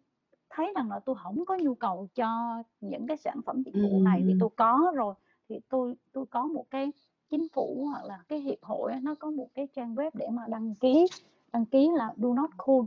thấy 0.50 0.74
rằng 0.76 0.90
là 0.90 1.00
tôi 1.00 1.16
hổng 1.20 1.46
có 1.46 1.58
nhu 1.62 1.76
cầu 1.76 2.08
cho 2.16 2.64
những 2.82 3.08
cái 3.08 3.18
sản 3.18 3.40
phẩm 3.46 3.64
dịch 3.64 3.76
vụ 3.76 4.02
này 4.04 4.24
vì 4.26 4.34
Ừm. 4.34 4.40
tôi 4.40 4.50
có 4.58 4.92
rồi, 4.96 5.14
thì 5.50 5.60
tôi 5.70 5.96
tôi 6.12 6.26
có 6.26 6.44
một 6.44 6.66
cái 6.70 6.92
chính 7.30 7.48
phủ 7.54 7.88
hoặc 7.92 8.06
là 8.06 8.24
cái 8.28 8.40
hiệp 8.40 8.64
hội 8.64 8.92
á, 8.92 9.00
nó 9.04 9.16
có 9.16 9.32
một 9.32 9.48
cái 9.54 9.68
trang 9.74 9.96
web 9.96 10.12
để 10.14 10.28
mà 10.32 10.44
đăng 10.48 10.76
ký 10.76 11.06
đăng 11.54 11.66
ký 11.66 11.90
là 11.96 12.14
Do 12.18 12.34
Not 12.34 12.50
Call. 12.58 12.82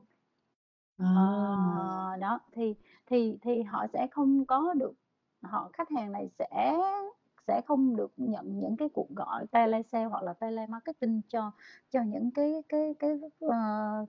Ờ, 0.99 1.07
À. 1.07 2.17
đó, 2.21 2.41
thì 2.53 2.75
thì 3.13 3.39
thì 3.43 3.63
họ 3.63 3.87
sẽ 3.95 4.09
không 4.13 4.47
có 4.47 4.75
được 4.75 4.95
họ 5.43 5.71
khách 5.75 5.91
hàng 5.91 6.13
này 6.13 6.29
sẽ 6.39 6.77
sẽ 7.49 7.61
không 7.67 7.97
được 7.97 8.13
nhận 8.17 8.61
những 8.61 8.77
cái 8.77 8.89
cuộc 8.95 9.09
gọi 9.17 9.47
telesale 9.53 10.05
hoặc 10.07 10.23
là 10.23 10.33
telemarketing 10.35 11.21
cho 11.29 11.53
cho 11.91 12.03
những 12.03 12.31
cái 12.31 12.63
cái 12.69 12.95
cái, 12.99 13.11
ờ, 13.41 13.57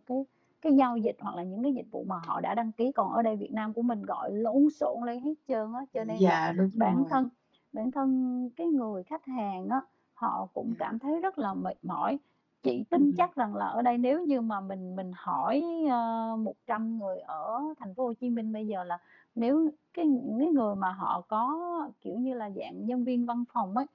cái 0.06 0.26
cái 0.62 0.74
giao 0.76 0.98
dịch 0.98 1.16
hoặc 1.20 1.36
là 1.36 1.44
những 1.44 1.64
cái 1.64 1.74
dịch 1.74 1.88
vụ 1.92 2.04
mà 2.08 2.16
họ 2.26 2.42
đã 2.42 2.56
đăng 2.56 2.72
ký. 2.72 2.92
Còn 2.92 3.12
ở 3.14 3.22
đây 3.22 3.36
Việt 3.36 3.52
Nam 3.54 3.74
của 3.74 3.82
mình 3.82 4.04
gọi 4.04 4.32
lộn 4.34 4.70
xộn 4.70 4.98
lên 5.06 5.22
hết 5.24 5.34
trơn 5.48 5.74
á, 5.74 5.86
cho 5.94 6.04
nên 6.04 6.22
Dạ, 6.22 6.52
đúng 6.54 6.72
bản 6.74 7.06
rồi. 7.06 7.10
thân 7.10 7.30
bản 7.74 7.92
thân 7.92 8.50
cái 8.56 8.68
người 8.68 9.04
khách 9.04 9.26
hàng 9.26 9.70
á, 9.70 9.82
họ 10.14 10.48
cũng 10.54 10.76
cảm 10.80 11.00
thấy 11.00 11.22
rất 11.22 11.38
là 11.40 11.54
mệt 11.54 11.78
mỏi. 11.84 12.20
Chị 12.64 12.84
tin 12.90 13.14
chắc 13.14 13.36
rằng 13.36 13.56
là 13.56 13.66
ở 13.66 13.82
đây 13.82 13.98
nếu 13.98 14.22
như 14.26 14.42
mà 14.42 14.60
mình 14.62 14.96
mình 14.96 15.12
hỏi, 15.16 15.64
ơ, 15.90 16.36
100 16.36 17.00
người 17.00 17.20
ở 17.20 17.60
thành 17.80 17.96
phố 17.96 18.06
Hồ 18.06 18.14
Chí 18.14 18.30
Minh 18.30 18.54
bây 18.54 18.68
giờ 18.68 18.84
là 18.84 18.98
nếu 19.36 19.70
cái 19.94 20.06
những 20.06 20.40
cái 20.40 20.48
người 20.48 20.76
mà 20.76 20.92
họ 20.92 21.22
có, 21.28 21.60
kiểu 22.02 22.16
như 22.20 22.34
là, 22.34 22.50
dạng 22.50 22.86
nhân 22.86 23.04
viên 23.04 23.26
văn 23.26 23.44
phòng 23.54 23.78
ấy, 23.78 23.86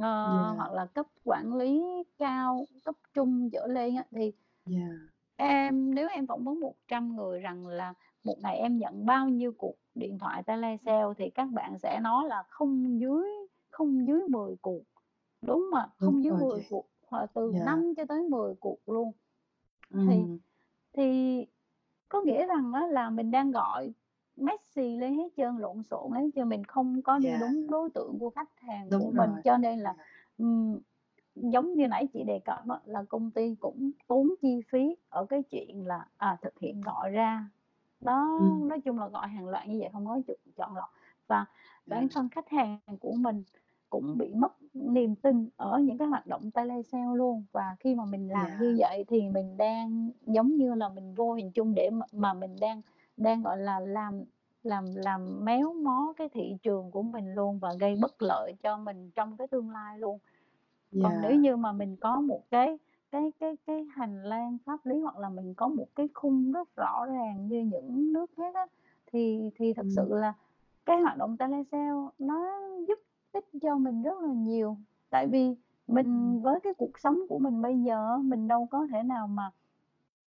ờ, 0.00 0.08
Yeah. 0.24 0.56
hoặc 0.56 0.72
là 0.72 0.86
cấp 0.86 1.06
quản 1.24 1.54
lý 1.54 1.84
cao, 2.18 2.66
cấp 2.84 2.94
trung 3.14 3.50
trở 3.52 3.66
lên 3.66 3.96
á, 3.96 4.04
thì 4.10 4.32
Yeah. 4.66 5.10
em 5.36 5.94
nếu 5.94 6.08
em 6.08 6.26
phỏng 6.26 6.44
vấn 6.44 6.60
100 6.60 7.16
người 7.16 7.40
rằng 7.40 7.66
là 7.66 7.94
một 8.24 8.36
ngày 8.42 8.56
em 8.58 8.78
nhận 8.78 9.06
bao 9.06 9.28
nhiêu 9.28 9.52
cuộc 9.58 9.74
điện 9.94 10.18
thoại 10.18 10.42
telesale 10.42 11.04
thì 11.18 11.30
các 11.30 11.48
bạn 11.52 11.78
sẽ 11.78 12.00
nói 12.00 12.28
là 12.28 12.42
không 12.48 13.00
dưới 13.00 13.28
không 13.70 14.06
dưới 14.06 14.22
10 14.30 14.56
cuộc, 14.62 14.82
đúng 15.42 15.60
hông 15.72 15.80
ạ? 15.80 15.88
Đúng 15.98 16.14
Không 16.14 16.24
dưới 16.24 16.32
rồi 16.32 16.46
10 16.46 16.50
chị. 16.50 16.68
cuộc, 16.70 16.86
hoặc 17.08 17.30
từ 17.34 17.50
Yeah. 17.52 17.66
5 17.66 17.94
cho 17.96 18.04
tới 18.04 18.22
10 18.22 18.54
cuộc 18.54 18.78
luôn. 18.86 19.12
Thì 19.90 19.98
Ừm. 20.06 20.38
thì 20.92 21.46
có 22.08 22.22
nghĩa 22.22 22.46
rằng 22.46 22.72
á 22.72 22.86
là 22.86 23.10
mình 23.10 23.30
đang 23.30 23.50
gọi 23.50 23.92
messy 24.36 24.96
lên 24.96 25.14
hết 25.14 25.28
trơn, 25.36 25.56
lộn 25.56 25.82
xộn 25.82 26.12
hết 26.12 26.30
trơn, 26.34 26.48
mình 26.48 26.64
không 26.64 27.02
có 27.02 27.18
đi 27.18 27.28
Yeah. 27.28 27.40
đúng 27.40 27.70
đối 27.70 27.90
tượng 27.90 28.18
của 28.18 28.30
khách 28.30 28.60
hàng 28.60 28.90
của 28.90 28.98
Đúng 28.98 29.06
mình. 29.06 29.30
rồi. 29.30 29.42
Cho 29.44 29.56
nên 29.56 29.78
là, 29.78 29.94
ừm, 30.38 30.78
giống 31.34 31.74
như 31.74 31.88
nãy 31.88 32.06
chị 32.12 32.22
đề 32.24 32.38
cập 32.44 32.68
á, 32.68 32.78
là 32.84 33.04
công 33.08 33.30
ty 33.30 33.54
cũng 33.60 33.90
tốn 34.06 34.34
chi 34.42 34.60
phí 34.68 34.96
ở 35.08 35.24
cái 35.26 35.42
chuyện 35.42 35.86
là, 35.86 36.06
à, 36.16 36.36
thực 36.42 36.58
hiện 36.58 36.80
gọi 36.80 37.10
ra. 37.10 37.48
Đó, 38.00 38.36
Ừm. 38.38 38.68
nói 38.68 38.80
chung 38.80 38.98
là 38.98 39.08
gọi 39.08 39.28
hàng 39.28 39.48
loạt 39.48 39.68
như 39.68 39.76
vậy 39.80 39.88
không 39.92 40.06
có 40.06 40.20
ch 40.26 40.30
chọn 40.56 40.76
lọc. 40.76 40.92
Và 41.26 41.46
bản 41.86 42.08
thân 42.08 42.28
khách 42.28 42.48
hàng 42.48 42.78
của 43.00 43.12
mình 43.12 43.44
cũng 43.94 44.18
bị 44.18 44.34
mất 44.34 44.52
niềm 44.74 45.14
tin 45.16 45.48
ở 45.56 45.78
những 45.78 45.98
cái 45.98 46.08
hoạt 46.08 46.26
động 46.26 46.50
telesale 46.50 47.14
luôn. 47.16 47.44
Và 47.52 47.76
khi 47.80 47.94
mà 47.94 48.04
mình 48.04 48.28
làm 48.32 48.50
như 48.58 48.74
Yeah. 48.74 48.78
vậy 48.78 49.04
thì 49.08 49.28
mình 49.28 49.56
đang 49.56 50.10
giống 50.26 50.56
như 50.56 50.74
là 50.74 50.88
mình 50.88 51.14
vô 51.14 51.32
hình 51.34 51.52
chung 51.52 51.74
để 51.74 51.90
mà 52.12 52.34
mình 52.34 52.56
đang 52.60 52.82
đang, 53.16 53.42
gọi 53.42 53.58
là, 53.58 53.80
làm 53.80 54.24
làm 54.62 54.84
làm 54.94 55.44
méo 55.44 55.74
mó 55.74 56.14
cái 56.16 56.28
thị 56.28 56.56
trường 56.62 56.90
của 56.90 57.02
mình 57.02 57.34
luôn 57.34 57.58
và 57.58 57.74
gây 57.80 57.96
bất 58.02 58.22
lợi 58.22 58.54
cho 58.62 58.76
mình 58.78 59.10
trong 59.14 59.36
cái 59.36 59.46
tương 59.48 59.70
lai 59.70 59.98
luôn. 59.98 60.18
Còn 60.98 61.20
nếu 61.20 61.32
Yeah. 61.32 61.40
như 61.40 61.56
mà 61.56 61.72
mình 61.72 61.96
có 61.96 62.20
một 62.20 62.42
cái 62.50 62.78
cái 63.10 63.32
cái 63.40 63.56
cái 63.66 63.86
hành 63.94 64.22
lang 64.24 64.58
pháp 64.66 64.86
lý 64.86 65.00
hoặc 65.00 65.18
là 65.18 65.28
mình 65.28 65.54
có 65.54 65.68
một 65.68 65.86
cái 65.94 66.08
khung 66.14 66.52
rất 66.52 66.68
rõ 66.76 67.06
ràng 67.06 67.48
như 67.48 67.60
những 67.60 68.12
nước 68.12 68.30
khác 68.36 68.54
á, 68.54 68.66
thì 69.12 69.50
thì 69.56 69.74
thực 69.74 69.86
Ừm. 69.86 69.96
sự 69.96 70.14
là 70.14 70.34
cái 70.86 71.00
hoạt 71.00 71.18
động 71.18 71.36
telesale 71.36 71.90
nó 72.18 72.60
giúp 72.88 72.98
ích 73.34 73.44
cho 73.62 73.76
mình 73.76 74.02
rất 74.02 74.20
là 74.20 74.32
nhiều. 74.32 74.76
Tại 75.10 75.26
vì 75.26 75.54
mình 75.86 76.40
với 76.42 76.60
cái 76.60 76.74
cuộc 76.74 76.98
sống 76.98 77.18
của 77.28 77.38
mình 77.38 77.62
bây 77.62 77.82
giờ 77.82 78.16
mình 78.16 78.48
đâu 78.48 78.68
có 78.70 78.86
thể 78.92 79.02
nào 79.02 79.26
mà 79.26 79.50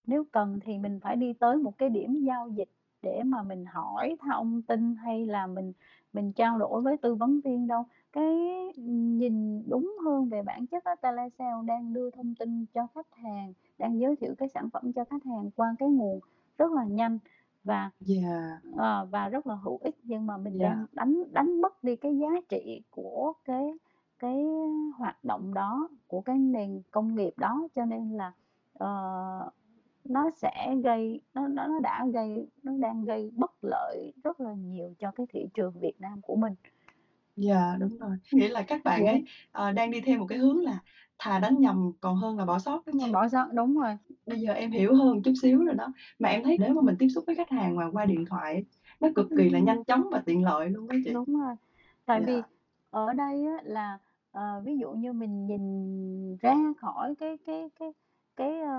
nếu 0.07 0.23
cần 0.31 0.59
thì 0.65 0.77
mình 0.77 0.99
phải 0.99 1.15
đi 1.15 1.33
tới 1.33 1.57
một 1.57 1.77
cái 1.77 1.89
điểm 1.89 2.23
giao 2.25 2.47
dịch 2.49 2.69
để 3.01 3.23
mà 3.23 3.43
mình 3.43 3.65
hỏi 3.65 4.15
thông 4.19 4.61
tin 4.61 4.95
hay 4.95 5.25
là 5.25 5.47
mình 5.47 5.73
mình 6.13 6.31
trao 6.33 6.57
đổi 6.57 6.81
với 6.81 6.97
tư 6.97 7.15
vấn 7.15 7.39
viên 7.41 7.67
đâu. 7.67 7.85
Cái, 8.11 8.35
nhìn 9.17 9.63
đúng 9.69 9.95
hơn 10.05 10.29
về 10.29 10.41
bản 10.41 10.67
chất 10.67 10.83
á, 10.83 10.95
telesale 10.95 11.65
đang 11.65 11.93
đưa 11.93 12.09
thông 12.09 12.35
tin 12.35 12.65
cho 12.73 12.87
khách 12.95 13.15
hàng, 13.15 13.53
đang 13.77 13.99
giới 13.99 14.15
thiệu 14.15 14.35
cái 14.37 14.49
sản 14.49 14.69
phẩm 14.69 14.93
cho 14.93 15.05
khách 15.05 15.23
hàng 15.25 15.49
qua 15.55 15.75
cái 15.79 15.89
nguồn 15.89 16.19
rất 16.57 16.71
là 16.71 16.83
nhanh 16.83 17.19
và 17.63 17.89
Yeah. 18.07 18.59
ờ, 18.77 19.07
và 19.11 19.29
rất 19.29 19.47
là 19.47 19.55
hữu 19.55 19.77
ích, 19.81 19.95
nhưng 20.03 20.25
mà 20.25 20.37
mình 20.37 20.59
Yeah. 20.59 20.71
đang 20.71 20.85
đánh 20.93 21.23
đánh 21.33 21.61
mất 21.61 21.83
đi 21.83 21.95
cái 21.95 22.17
giá 22.17 22.27
trị 22.49 22.81
của 22.91 23.33
cái 23.45 23.73
cái 24.19 24.45
hoạt 24.97 25.23
động 25.23 25.53
đó, 25.53 25.89
của 26.07 26.21
cái 26.21 26.37
nền 26.37 26.81
công 26.91 27.15
nghiệp 27.15 27.33
đó, 27.37 27.67
cho 27.75 27.85
nên 27.85 28.09
là, 28.11 28.31
ờ, 28.73 28.89
nó 30.05 30.29
sẽ 30.35 30.75
gây 30.83 31.21
nó 31.33 31.47
nó 31.47 31.67
nó 31.67 31.79
đã 31.79 32.05
gây 32.13 32.47
nó 32.63 32.71
đang 32.79 33.05
gây 33.05 33.31
bất 33.37 33.51
lợi 33.61 34.13
rất 34.23 34.41
là 34.41 34.53
nhiều 34.53 34.93
cho 34.99 35.11
cái 35.11 35.25
thị 35.29 35.47
trường 35.53 35.73
Việt 35.79 35.93
Nam 36.01 36.21
của 36.21 36.35
mình. 36.35 36.55
Yeah, 37.35 37.79
đúng 37.79 37.97
rồi. 37.97 38.17
Nghĩa 38.31 38.47
là 38.49 38.61
các 38.61 38.81
bạn 38.83 39.05
Dạ. 39.05 39.11
ấy, 39.11 39.23
ờ, 39.51 39.71
đang 39.71 39.91
đi 39.91 40.01
theo 40.01 40.19
một 40.19 40.25
cái 40.29 40.37
hướng 40.37 40.61
là 40.63 40.79
thà 41.19 41.39
đánh 41.39 41.59
nhầm 41.59 41.91
còn 42.01 42.15
hơn 42.15 42.37
là 42.37 42.45
bỏ 42.45 42.59
sót 42.59 42.85
đó 42.85 42.91
Mà 42.91 43.05
chị. 43.05 43.11
bỏ 43.13 43.29
sót 43.29 43.47
đúng 43.53 43.79
rồi. 43.79 43.97
Bây 44.25 44.39
giờ 44.39 44.53
em 44.53 44.71
hiểu 44.71 44.95
hơn 44.95 45.21
chút 45.23 45.33
xíu 45.41 45.63
rồi 45.65 45.75
đó. 45.75 45.93
Mà 46.19 46.29
em 46.29 46.43
thấy 46.43 46.57
nếu 46.59 46.73
mà 46.73 46.81
mình 46.81 46.95
tiếp 46.99 47.07
xúc 47.15 47.23
với 47.27 47.35
khách 47.35 47.49
hàng 47.49 47.75
mà 47.75 47.89
qua 47.91 48.05
điện 48.05 48.25
thoại 48.25 48.53
ấy, 48.53 48.65
nó 48.99 49.09
cực 49.15 49.27
kỳ 49.35 49.49
là 49.49 49.59
Ừm. 49.59 49.65
nhanh 49.65 49.83
chóng 49.85 50.03
và 50.11 50.23
tiện 50.25 50.43
lợi 50.43 50.69
luôn 50.69 50.89
á 50.89 50.97
chị. 51.05 51.11
Đúng 51.13 51.25
rồi. 51.39 51.55
Tại 52.05 52.21
vì 52.21 52.33
Yeah. 52.33 52.49
ở 52.89 53.13
đây 53.13 53.45
á 53.45 53.57
là, 53.63 53.99
ờ, 54.31 54.61
ví 54.65 54.77
dụ 54.77 54.91
như 54.91 55.13
mình 55.13 55.45
nhìn 55.47 56.37
ra 56.41 56.73
khỏi 56.77 57.15
cái 57.15 57.37
cái 57.45 57.69
cái 57.79 57.93
cái, 58.35 58.59
ơ, 58.61 58.71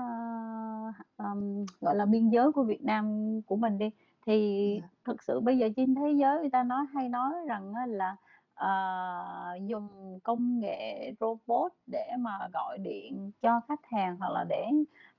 ờm, 1.15 1.65
gọi 1.81 1.95
là, 1.95 2.05
biên 2.05 2.29
giới 2.29 2.51
của 2.51 2.63
Việt 2.63 2.83
Nam 2.83 3.05
của 3.45 3.55
mình 3.55 3.77
đi, 3.77 3.89
thì 4.25 4.33
Yeah. 4.73 4.89
thực 5.05 5.23
sự 5.23 5.39
bây 5.39 5.57
giờ 5.57 5.69
trên 5.75 5.95
thế 5.95 6.11
giới 6.11 6.39
người 6.41 6.49
ta 6.49 6.63
nói 6.63 6.85
hay 6.93 7.09
nói 7.09 7.33
rằng 7.47 7.73
á 7.73 7.85
là, 7.85 8.15
ờ, 8.55 9.57
dùng 9.67 10.19
công 10.23 10.59
nghệ 10.59 11.11
robot 11.19 11.71
để 11.91 12.11
mà 12.19 12.49
gọi 12.53 12.77
điện 12.77 13.31
cho 13.41 13.61
khách 13.67 13.79
hàng 13.85 14.17
hoặc 14.19 14.29
là 14.31 14.45
để, 14.49 14.65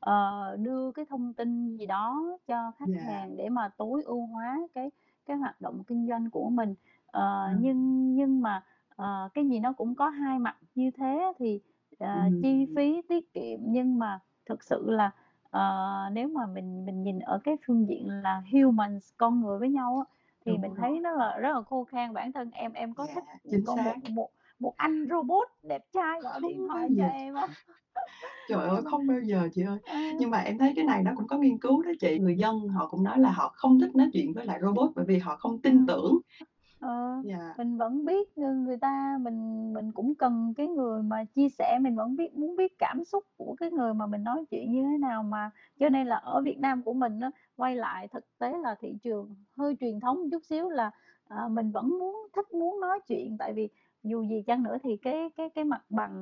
ờ, 0.01 0.57
đưa 0.61 0.93
cái 0.93 1.05
thông 1.11 1.35
tin 1.35 1.77
gì 1.77 1.87
đó 1.87 2.23
cho 2.47 2.73
khách 2.79 2.91
Yeah. 2.91 3.07
hàng 3.07 3.37
để 3.37 3.49
mà 3.49 3.69
tối 3.79 4.03
ưu 4.07 4.27
hóa 4.27 4.59
cái 4.75 4.91
cái 5.27 5.37
hoạt 5.37 5.61
động 5.61 5.83
kinh 5.87 6.07
doanh 6.09 6.31
của 6.31 6.49
mình. 6.51 6.75
Ờ, 7.07 7.47
Ừm. 7.47 7.59
nhưng 7.59 8.15
nhưng 8.15 8.41
mà, 8.43 8.65
ờ, 8.97 9.29
cái 9.35 9.49
gì 9.49 9.61
nó 9.61 9.73
cũng 9.73 9.95
có 9.95 10.09
hai 10.09 10.39
mặt 10.39 10.57
như 10.75 10.91
thế 10.99 11.33
thì, 11.39 11.61
ờ, 11.99 12.31
chi 12.41 12.67
Ừm. 12.67 12.77
phí 12.77 13.03
tiết 13.09 13.33
kiệm 13.35 13.61
nhưng 13.63 13.99
mà 13.99 14.21
thực 14.49 14.63
sự 14.65 14.91
là, 14.91 15.11
ờ, 15.51 15.85
nếu 16.13 16.29
mà 16.29 16.47
mình 16.47 16.87
mình 16.87 17.03
nhìn 17.03 17.19
ở 17.19 17.41
cái 17.45 17.57
phương 17.67 17.89
diện 17.89 18.09
là 18.09 18.43
humans, 18.53 19.11
con 19.17 19.41
người 19.41 19.59
với 19.59 19.69
nhau 19.69 20.05
á, 20.09 20.15
thì 20.47 20.53
Đúng 20.53 20.61
mình 20.61 20.71
rồi. 20.71 20.79
thấy 20.81 21.01
nó 21.01 21.11
là 21.11 21.39
rất 21.39 21.53
là 21.55 21.63
khô 21.63 21.85
khan. 21.85 22.13
Bản 22.13 22.33
thân 22.33 22.51
em 22.51 22.73
em 22.73 22.95
có 22.95 23.07
thích 23.15 23.25
Yeah, 23.27 23.43
chính 23.51 23.65
có 23.67 23.77
một 23.77 23.83
xác. 23.85 24.11
một 24.11 24.31
một 24.59 24.75
anh 24.77 25.07
robot 25.11 25.49
đẹp 25.63 25.83
trai 25.93 26.21
gọi 26.23 26.41
điện 26.41 26.59
Không 26.59 26.69
bao 26.69 26.79
thoại 26.79 26.89
cho 26.97 27.03
giờ. 27.03 27.09
em 27.09 27.35
hông? 27.35 27.51
Trời 28.49 28.69
ơi, 28.69 28.83
không 28.91 29.07
bao 29.07 29.21
giờ 29.21 29.49
chị 29.55 29.63
ơi. 29.63 29.79
Ờ. 29.87 29.95
Nhưng 30.19 30.31
mà 30.31 30.39
em 30.39 30.59
thấy 30.59 30.73
cái 30.77 30.85
này 30.85 31.03
nó 31.03 31.13
cũng 31.17 31.27
có 31.27 31.39
nghiên 31.39 31.59
cứu 31.59 31.83
đó 31.83 31.91
chị. 32.01 32.19
Người 32.19 32.37
dân 32.37 32.69
họ 32.69 32.89
cũng 32.89 33.03
nói 33.03 33.19
là 33.19 33.31
họ 33.31 33.53
không 33.57 33.81
thích 33.81 33.97
nói 33.97 34.09
chuyện 34.13 34.33
với 34.33 34.47
lại 34.47 34.59
robot 34.63 34.91
bởi 34.97 35.05
vì 35.09 35.19
họ 35.19 35.37
không 35.37 35.63
tin 35.63 35.73
Ừm. 35.79 35.87
tưởng. 35.87 36.19
Ờ, 36.81 36.89
Yeah. 37.23 37.57
mình 37.57 37.77
vẫn 37.77 38.05
biết 38.05 38.29
ng 38.39 38.65
người 38.65 38.77
ta 38.77 39.19
mình 39.21 39.73
mình 39.75 39.93
cũng 39.93 40.15
cần 40.15 40.55
cái 40.57 40.67
người 40.69 41.03
mà 41.03 41.25
chia 41.25 41.49
sẻ, 41.49 41.79
mình 41.83 41.97
vẫn 41.97 42.17
biết 42.17 42.35
muốn 42.35 42.57
biết 42.57 42.73
cảm 42.79 43.05
xúc 43.05 43.25
của 43.37 43.55
cái 43.61 43.71
người 43.71 43.95
mà 43.95 44.07
mình 44.07 44.25
nói 44.25 44.45
chuyện 44.51 44.73
như 44.73 44.83
thế 44.83 44.99
nào 44.99 45.23
mà. 45.23 45.51
Cho 45.79 45.89
nên 45.89 46.07
là 46.07 46.17
ở 46.17 46.43
Việt 46.45 46.59
Nam 46.59 46.83
của 46.83 46.93
mình 46.93 47.21
á, 47.21 47.31
quay 47.57 47.77
lại 47.77 48.09
thực 48.09 48.25
tế 48.39 48.59
là 48.59 48.75
thị 48.81 48.95
trường 49.03 49.35
hơi 49.57 49.77
truyền 49.81 50.01
thống 50.01 50.17
một 50.17 50.29
chút 50.31 50.45
xíu 50.45 50.69
là, 50.71 50.91
ờ, 51.29 51.49
mình 51.49 51.71
vẫn 51.73 51.89
muốn 51.99 52.17
thích 52.37 52.53
muốn 52.53 52.81
nói 52.81 53.01
chuyện, 53.09 53.37
tại 53.39 53.53
vì 53.53 53.69
dù 54.03 54.23
gì 54.23 54.43
chăng 54.47 54.63
nữa 54.63 54.77
thì 54.83 54.97
cái 54.97 55.31
cái 55.37 55.51
cái 55.51 55.65
mặt 55.65 55.83
bằng 55.89 56.13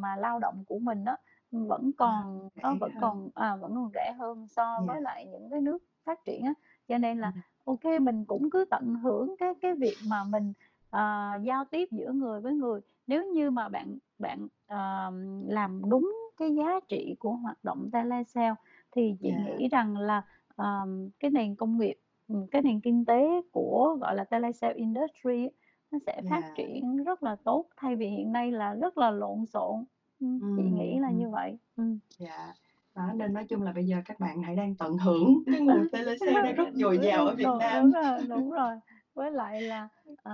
mà 0.00 0.16
lao 0.16 0.38
động 0.38 0.64
của 0.66 0.78
mình 0.78 1.04
á, 1.04 1.16
vẫn 1.50 1.90
À, 1.98 1.98
còn 1.98 2.48
nó 2.62 2.74
rẻ 2.74 2.78
vẫn 2.80 2.92
hơn. 2.94 2.98
còn, 2.98 3.28
à, 3.34 3.56
vẫn 3.56 3.74
còn 3.74 3.90
rẻ 3.94 4.12
hơn 4.18 4.46
so 4.48 4.82
với 4.86 5.00
Yeah. 5.00 5.00
lại 5.00 5.26
những 5.26 5.50
cái 5.50 5.60
nước 5.60 5.78
phát 6.06 6.24
triển 6.24 6.44
á. 6.44 6.54
Cho 6.88 6.98
nên 6.98 7.18
là 7.20 7.32
Ừm. 7.32 7.42
Kê, 7.76 7.98
mình 7.98 8.24
cũng 8.24 8.50
cứ 8.50 8.64
tận 8.70 8.94
hưởng 9.02 9.34
cái 9.38 9.54
cái 9.60 9.74
việc 9.74 9.96
mà 10.02 10.24
mình, 10.24 10.52
ờ, 10.90 11.24
giao 11.44 11.64
tiếp 11.64 11.88
giữa 11.92 12.12
người 12.12 12.40
với 12.40 12.54
người. 12.54 12.80
Nếu 13.06 13.24
như 13.32 13.50
mà 13.50 13.68
bạn 13.68 13.98
bạn, 14.18 14.48
ờ, 14.66 15.10
làm 15.48 15.82
đúng 15.90 16.14
cái 16.36 16.54
giá 16.54 16.80
trị 16.88 17.16
của 17.18 17.32
hoạt 17.32 17.64
động 17.64 17.90
telesale 17.92 18.54
thì 18.92 19.16
chị 19.20 19.32
Yeah. 19.32 19.36
nghĩ 19.36 19.68
rằng 19.68 19.96
là, 19.96 20.22
ờm, 20.56 21.10
cái 21.20 21.30
nền 21.30 21.56
công 21.56 21.78
nghiệp, 21.78 21.96
ừm, 22.28 22.46
cái 22.46 22.62
nền 22.62 22.80
kinh 22.80 23.04
tế 23.04 23.42
của, 23.52 23.96
gọi 24.00 24.14
là, 24.14 24.24
telesale 24.24 24.74
industry 24.74 25.48
nó 25.90 25.98
sẽ 26.06 26.22
phát 26.28 26.44
Yeah. 26.44 26.54
triển 26.54 27.04
rất 27.04 27.22
là 27.22 27.36
tốt 27.44 27.66
thay 27.76 27.96
vì 27.96 28.06
hiện 28.08 28.32
nay 28.32 28.52
là 28.52 28.74
rất 28.74 28.98
là 28.98 29.10
lộn 29.10 29.46
xộn. 29.46 29.84
Ừm, 30.20 30.40
chị 30.56 30.62
nghĩ 30.70 30.98
là 30.98 31.10
như 31.10 31.30
vậy. 31.30 31.58
Ừm. 31.76 31.98
Dạ. 32.18 32.54
Đó, 32.96 33.12
nên 33.16 33.32
nói 33.32 33.44
chung 33.48 33.62
là 33.62 33.72
bây 33.72 33.84
giờ 33.86 33.96
các 34.04 34.20
bạn 34.20 34.42
hãy 34.42 34.56
đang 34.56 34.76
tận 34.78 34.96
hưởng 34.98 35.34
cái 35.50 35.60
nguồn 35.60 35.88
telesale 35.92 36.40
đang 36.42 36.54
rất 36.54 36.68
dồi 36.72 36.98
dào 37.02 37.26
ở 37.26 37.34
Việt 37.36 37.50
Đúng, 37.52 37.58
Nam. 37.58 37.90
đúng 37.90 37.92
rồi, 37.92 38.22
đúng 38.28 38.50
rồi. 38.50 38.76
Với 39.14 39.30
lại 39.32 39.62
là, 39.62 39.88
ờ, 40.22 40.32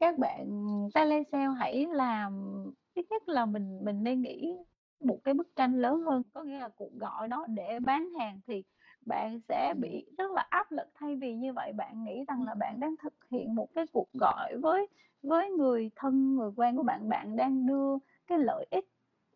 các 0.00 0.18
bạn 0.18 0.46
telesale 0.94 1.54
hãy 1.58 1.86
làm 1.92 2.32
ít 2.94 3.06
nhất 3.10 3.28
là 3.28 3.46
mình 3.46 3.80
mình 3.84 4.02
nên 4.02 4.20
nghĩ 4.22 4.52
một 5.00 5.18
cái 5.24 5.34
bức 5.34 5.48
tranh 5.56 5.74
lớn 5.80 6.00
hơn, 6.00 6.22
có 6.34 6.42
nghĩa 6.44 6.58
là 6.58 6.68
cuộc 6.76 6.92
gọi 6.94 7.28
đó 7.28 7.46
để 7.48 7.80
bán 7.80 8.10
hàng 8.18 8.40
thì 8.46 8.64
bạn 9.06 9.40
sẽ 9.48 9.74
bị 9.80 10.06
rất 10.18 10.30
là 10.32 10.46
áp 10.50 10.72
lực. 10.72 10.86
Thay 10.94 11.16
vì 11.16 11.34
như 11.36 11.52
vậy 11.52 11.72
bạn 11.72 12.04
nghĩ 12.04 12.24
rằng 12.28 12.42
là 12.42 12.54
bạn 12.54 12.80
đang 12.80 12.94
thực 13.02 13.14
hiện 13.30 13.54
một 13.54 13.68
cái 13.74 13.84
cuộc 13.92 14.08
gọi 14.20 14.56
với 14.62 14.86
với 15.22 15.50
người 15.50 15.90
thân, 15.96 16.36
người 16.36 16.50
quen 16.56 16.76
của 16.76 16.82
bạn, 16.82 17.08
bạn 17.08 17.36
đang 17.36 17.66
đưa 17.66 17.98
cái 18.26 18.38
lợi 18.38 18.66
ích, 18.70 18.84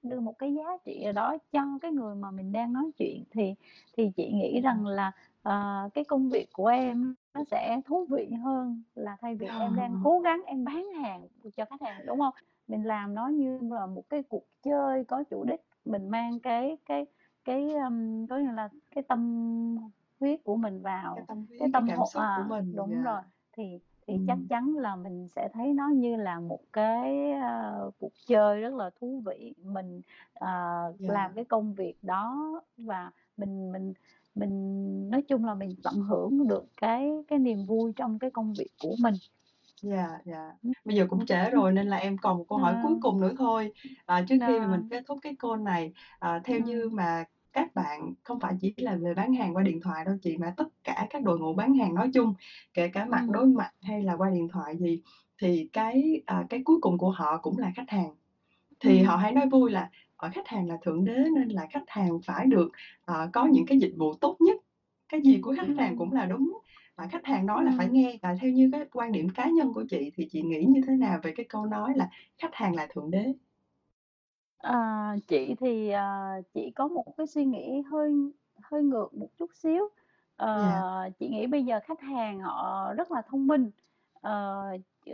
đưa 0.03 0.21
một 0.21 0.39
cái 0.39 0.55
giá 0.55 0.77
trị 0.85 1.07
đó 1.15 1.37
cho 1.53 1.79
cái 1.83 1.93
người 1.93 2.15
mà 2.15 2.31
mình 2.31 2.53
đang 2.53 2.73
nói 2.73 2.91
chuyện 2.99 3.25
thì 3.31 3.55
thì 3.97 4.11
chị 4.17 4.33
nghĩ 4.33 4.61
rằng 4.61 4.85
Yeah. 4.85 4.87
là, 4.87 5.13
ờ, 5.43 5.89
cái 5.95 6.05
công 6.05 6.31
việc 6.31 6.47
của 6.53 6.67
em 6.67 7.15
nó 7.35 7.45
sẽ 7.51 7.81
thú 7.87 8.07
vị 8.11 8.31
hơn 8.45 8.83
là 8.95 9.17
thay 9.21 9.35
vì 9.37 9.47
em 9.59 9.75
đang 9.77 9.97
cố 9.99 10.21
gắng 10.21 10.43
em 10.47 10.65
bán 10.65 10.93
hàng 10.93 11.29
cho 11.57 11.65
khách 11.65 11.81
hàng, 11.83 12.07
đúng 12.07 12.21
hông? 12.21 12.35
Mình 12.69 12.85
làm 12.85 13.15
nó 13.15 13.29
như 13.29 13.59
là 13.73 13.87
một 13.87 14.03
cái 14.09 14.23
cuộc 14.23 14.45
chơi 14.63 15.05
có 15.05 15.25
chủ 15.31 15.45
đích, 15.45 15.61
mình 15.85 16.09
mang 16.11 16.41
cái 16.41 16.77
cái 16.87 17.07
cái, 17.45 17.75
ưm, 17.75 18.27
có 18.27 18.39
nghĩa 18.39 18.53
là 18.53 18.69
cái 18.95 19.05
tâm 19.09 19.21
huyết 20.21 20.41
của 20.45 20.57
mình 20.57 20.83
Cái 20.83 20.83
vào, 20.83 21.17
tâm 21.27 21.47
huyết, 21.49 21.59
cái 21.59 21.69
cái 21.73 21.73
tâm 21.73 21.87
cảm 21.87 21.99
hồn 21.99 22.07
xúc 22.07 22.23
của 22.35 22.43
à, 22.43 22.49
mình. 22.49 22.73
đúng 22.77 23.03
rồi, 23.03 23.23
Yeah. 23.57 23.81
Thì 24.11 24.19
thì 24.19 24.25
chắc 24.27 24.39
chắn 24.49 24.77
là 24.79 24.97
mình 24.97 25.29
sẽ 25.29 25.49
thấy 25.55 25.75
nó 25.75 25.89
như 25.89 26.17
là 26.17 26.41
một 26.41 26.61
cái, 26.73 27.33
ơ, 27.33 27.91
cuộc 28.01 28.13
chơi 28.27 28.61
rất 28.61 28.75
là 28.75 28.91
thú 29.01 29.23
vị. 29.27 29.55
Mình, 29.65 30.03
làm 31.07 31.33
Yeah. 31.33 31.35
cái 31.35 31.45
công 31.45 31.75
việc 31.75 31.95
đó 32.03 32.53
và 32.79 33.11
mình 33.37 33.73
mình 33.73 33.95
mình 34.35 35.11
nói 35.11 35.23
chung 35.23 35.45
là 35.45 35.55
mình 35.55 35.77
tận 35.85 35.95
hưởng 35.95 36.49
được 36.49 36.65
cái 36.77 37.13
cái 37.29 37.39
niềm 37.39 37.67
vui 37.67 37.93
trong 37.97 38.19
cái 38.19 38.31
công 38.31 38.55
việc 38.55 38.71
của 38.81 38.97
mình. 38.99 39.15
Yeah. 39.83 40.11
Ừm. 40.63 40.73
Bây 40.85 40.97
giờ 40.97 41.07
cũng 41.11 41.27
trễ 41.27 41.51
rồi 41.51 41.73
nên 41.73 41.89
là 41.89 41.97
em 41.97 42.19
còn 42.19 42.39
một 42.39 42.45
câu 42.49 42.59
hỏi 42.59 42.77
cuối 42.83 42.95
Ờ. 42.95 43.01
cùng 43.01 43.21
nữa 43.21 43.33
thôi. 43.39 43.73
À, 44.07 44.25
trước 44.29 44.37
khi 44.47 44.61
mà 44.61 44.67
mình 44.67 44.89
kết 44.91 45.03
thúc 45.07 45.19
cái 45.23 45.37
call 45.39 45.63
này, 45.63 45.93
à, 46.19 46.41
theo 46.45 46.61
như 46.61 46.83
Ừm. 46.83 46.97
mà 46.97 47.25
các 47.53 47.75
bạn 47.75 48.13
không 48.25 48.41
phải 48.41 48.55
chỉ 48.61 48.73
là 48.77 48.97
về 48.97 49.15
bán 49.15 49.33
hàng 49.33 49.57
qua 49.57 49.63
điện 49.63 49.81
thoại 49.81 50.05
đâu 50.05 50.15
chị, 50.23 50.37
mà 50.37 50.53
tất 50.57 50.69
cả 50.85 51.07
các 51.11 51.23
đội 51.23 51.39
ngũ 51.39 51.55
bán 51.55 51.75
hàng 51.75 51.95
nói 51.95 52.11
chung, 52.15 52.33
kể 52.75 52.89
cả 52.89 53.05
mặt 53.05 53.25
đối 53.29 53.47
mặt 53.47 53.71
hay 53.83 54.03
là 54.03 54.15
qua 54.15 54.31
điện 54.31 54.49
thoại 54.49 54.77
gì, 54.79 55.01
thì 55.43 55.69
cái, 55.73 56.21
à, 56.27 56.45
cái 56.49 56.61
cuối 56.65 56.77
cùng 56.81 56.99
của 56.99 57.11
họ 57.11 57.39
cũng 57.43 57.59
là 57.59 57.71
khách 57.75 57.89
hàng. 57.91 58.15
Thì 58.81 59.03
họ 59.03 59.17
Ừm. 59.17 59.23
hay 59.23 59.33
nói 59.33 59.47
vui 59.51 59.71
là, 59.71 59.89
ờ, 60.17 60.29
khách 60.33 60.49
hàng 60.49 60.67
là 60.69 60.77
thượng 60.83 61.05
đế 61.05 61.25
nên 61.37 61.49
là 61.49 61.67
khách 61.71 61.83
hàng 61.87 62.19
phải 62.27 62.47
được, 62.47 62.71
ờ, 63.05 63.29
có 63.33 63.47
những 63.47 63.67
cái 63.67 63.79
dịch 63.79 63.93
vụ 63.99 64.15
tốt 64.15 64.37
nhất. 64.41 64.57
Cái 65.09 65.21
gì 65.21 65.39
của 65.43 65.55
khách 65.57 65.69
hàng 65.77 65.97
cũng 65.97 66.13
là 66.13 66.27
đúng, 66.27 66.59
mà 66.97 67.07
khách 67.07 67.25
hàng 67.27 67.47
nói 67.47 67.65
là 67.65 67.73
phải 67.77 67.89
nghe. 67.89 68.17
Và 68.23 68.35
theo 68.41 68.51
như 68.51 68.69
cái 68.73 68.85
quan 68.93 69.13
điểm 69.13 69.29
cá 69.29 69.49
nhân 69.49 69.73
của 69.75 69.85
chị 69.89 70.11
thì 70.15 70.27
chị 70.31 70.43
nghĩ 70.43 70.65
như 70.69 70.81
thế 70.87 70.97
nào 70.97 71.19
về 71.23 71.33
cái 71.37 71.47
câu 71.49 71.67
nói 71.67 71.93
là 71.97 72.09
khách 72.39 72.55
hàng 72.55 72.75
là 72.75 72.87
thượng 72.91 73.11
đế? 73.11 73.33
Ờ, 74.61 74.75
chị 75.29 75.55
thì, 75.61 75.91
ờ, 75.91 76.03
chị 76.55 76.71
có 76.77 76.89
một 76.89 77.05
cái 77.17 77.27
suy 77.27 77.45
nghĩ 77.45 77.83
hơi 77.91 78.13
hơi 78.63 78.83
ngược 78.83 79.15
một 79.15 79.29
chút 79.39 79.51
xíu. 79.55 79.89
Yeah. 80.53 80.85
Ờ, 80.85 81.11
chị 81.19 81.29
nghĩ 81.29 81.47
bây 81.47 81.65
giờ 81.65 81.81
khách 81.85 82.01
hàng 82.01 82.41
họ 82.41 82.95
rất 82.97 83.11
là 83.11 83.23
thông 83.23 83.47
minh, 83.47 83.71
ờ, 84.21 84.63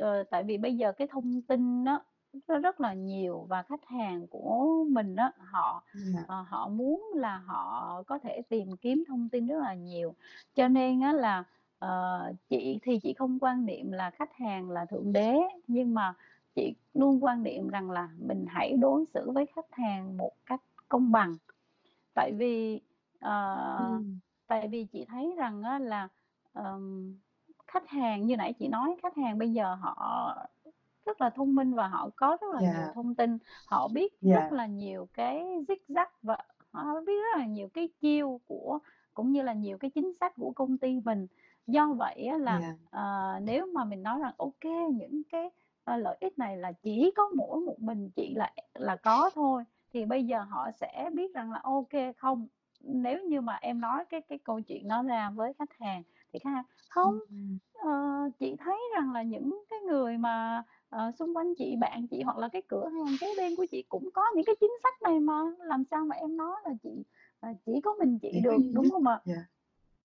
ờ, 0.00 0.22
tại 0.30 0.44
vì 0.44 0.58
bây 0.58 0.76
giờ 0.76 0.92
cái 0.92 1.08
thông 1.10 1.42
tin 1.42 1.84
á, 1.84 2.00
nó 2.48 2.58
rất 2.58 2.80
là 2.80 2.94
nhiều 2.94 3.46
và 3.48 3.62
khách 3.62 3.84
hàng 3.86 4.26
của 4.30 4.84
mình 4.90 5.16
á, 5.16 5.32
họ, 5.38 5.84
Yeah. 5.94 6.26
ờ, 6.26 6.42
họ 6.48 6.68
muốn 6.68 7.02
là 7.14 7.36
họ 7.38 8.02
có 8.06 8.18
thể 8.18 8.42
tìm 8.48 8.76
kiếm 8.76 9.04
thông 9.08 9.28
tin 9.28 9.46
rất 9.46 9.58
là 9.60 9.74
nhiều. 9.74 10.14
Cho 10.54 10.68
nên 10.68 11.00
á 11.00 11.12
là, 11.12 11.44
ờ, 11.78 12.20
chị 12.48 12.78
thì 12.82 12.98
chị 13.02 13.12
không 13.14 13.38
quan 13.40 13.66
niệm 13.66 13.92
là 13.92 14.10
khách 14.10 14.32
hàng 14.34 14.70
là 14.70 14.84
thượng 14.84 15.12
đế, 15.12 15.34
nhưng 15.66 15.94
mà 15.94 16.14
chị 16.56 16.74
luôn 16.94 17.24
quan 17.24 17.42
niệm 17.42 17.68
rằng 17.68 17.90
là 17.90 18.08
mình 18.18 18.44
hãy 18.48 18.72
đối 18.80 19.04
xử 19.14 19.30
với 19.30 19.46
khách 19.46 19.72
hàng 19.72 20.16
một 20.16 20.32
cách 20.46 20.60
công 20.88 21.12
bằng. 21.12 21.36
Tại 22.14 22.32
vì, 22.32 22.80
ờ, 23.20 23.56
Ừm. 23.78 24.18
tại 24.46 24.68
vì 24.68 24.84
chị 24.84 25.04
thấy 25.08 25.34
rằng 25.36 25.62
á 25.62 25.78
là, 25.78 26.08
ờm, 26.52 27.14
khách 27.66 27.88
hàng 27.88 28.26
như 28.26 28.36
nãy 28.36 28.52
chị 28.52 28.68
nói, 28.68 28.96
khách 29.02 29.16
hàng 29.16 29.38
bây 29.38 29.52
giờ 29.52 29.74
họ 29.74 30.36
rất 31.06 31.20
là 31.20 31.30
thông 31.30 31.54
minh 31.54 31.74
và 31.74 31.88
họ 31.88 32.10
có 32.16 32.36
rất 32.40 32.54
là 32.54 32.60
nhiều 32.60 32.72
Yeah. 32.72 32.94
thông 32.94 33.14
tin, 33.14 33.38
họ 33.66 33.88
biết 33.88 34.20
Yeah. 34.22 34.42
rất 34.50 34.52
là 34.56 34.66
nhiều 34.66 35.08
cái 35.14 35.44
zig-zag 35.68 36.06
và 36.22 36.38
họ 36.72 37.00
biết 37.06 37.22
rất 37.22 37.38
là 37.38 37.46
nhiều 37.46 37.68
cái 37.74 37.88
chiêu 38.00 38.40
của 38.46 38.78
cũng 39.14 39.32
như 39.32 39.42
là 39.42 39.52
nhiều 39.52 39.78
cái 39.78 39.90
chính 39.90 40.12
sách 40.20 40.32
của 40.36 40.52
công 40.56 40.78
ty 40.78 41.00
mình. 41.04 41.26
Do 41.66 41.92
vậy 41.92 42.24
á 42.24 42.38
là, 42.38 42.58
Yeah. 42.60 42.74
ờ, 42.90 43.40
nếu 43.42 43.66
mà 43.66 43.84
mình 43.84 44.02
nói 44.02 44.18
rằng 44.20 44.34
kê, 44.60 44.88
những 44.92 45.22
cái, 45.30 45.50
ờ, 45.86 45.96
lợi 45.96 46.16
ích 46.20 46.38
này 46.38 46.56
là 46.56 46.72
chỉ 46.72 47.10
có 47.16 47.28
mỗi 47.36 47.60
một 47.60 47.76
mình 47.80 48.10
chị 48.16 48.34
là 48.34 48.52
là 48.74 48.96
có 48.96 49.30
thôi, 49.34 49.64
thì 49.92 50.04
bây 50.04 50.24
giờ 50.24 50.42
họ 50.42 50.70
sẽ 50.80 51.10
biết 51.14 51.34
rằng 51.34 51.52
là 51.52 51.62
kê, 51.90 52.12
không, 52.12 52.46
nếu 52.80 53.24
như 53.24 53.40
mà 53.40 53.54
em 53.62 53.80
nói 53.80 54.04
cái 54.10 54.20
cái 54.20 54.38
câu 54.38 54.60
chuyện 54.60 54.88
đó 54.88 55.02
ra 55.02 55.30
với 55.30 55.52
khách 55.58 55.78
hàng 55.78 56.02
thì 56.32 56.38
khách 56.38 56.50
hàng 56.50 56.64
"Không, 56.88 57.14
ờ, 57.74 57.90
chị 58.38 58.56
thấy 58.58 58.78
rằng 58.94 59.12
là 59.12 59.22
những 59.22 59.62
cái 59.70 59.80
người 59.80 60.18
mà, 60.18 60.62
ờ, 60.88 61.10
xung 61.18 61.36
quanh 61.36 61.54
chị, 61.58 61.76
bạn 61.80 62.06
chị 62.06 62.22
hoặc 62.22 62.38
là 62.38 62.48
cái 62.48 62.62
cửa 62.68 62.88
hàng 62.88 63.16
kế 63.20 63.26
bên 63.36 63.56
của 63.56 63.66
chị 63.70 63.84
cũng 63.88 64.08
có 64.14 64.22
những 64.36 64.44
cái 64.44 64.54
chính 64.60 64.72
sách 64.82 65.02
này 65.02 65.20
mà, 65.20 65.42
làm 65.58 65.84
sao 65.90 66.04
mà 66.04 66.16
em 66.16 66.36
nói 66.36 66.56
là 66.64 66.70
chị 66.82 67.04
ờ, 67.40 67.48
chỉ 67.66 67.80
có 67.84 67.94
mình 67.98 68.18
chị 68.18 68.40
được", 68.44 68.58
đúng 68.72 68.84
nhất. 68.84 68.92
hông 68.92 69.06
ạ? 69.06 69.20
Yeah. 69.26 69.40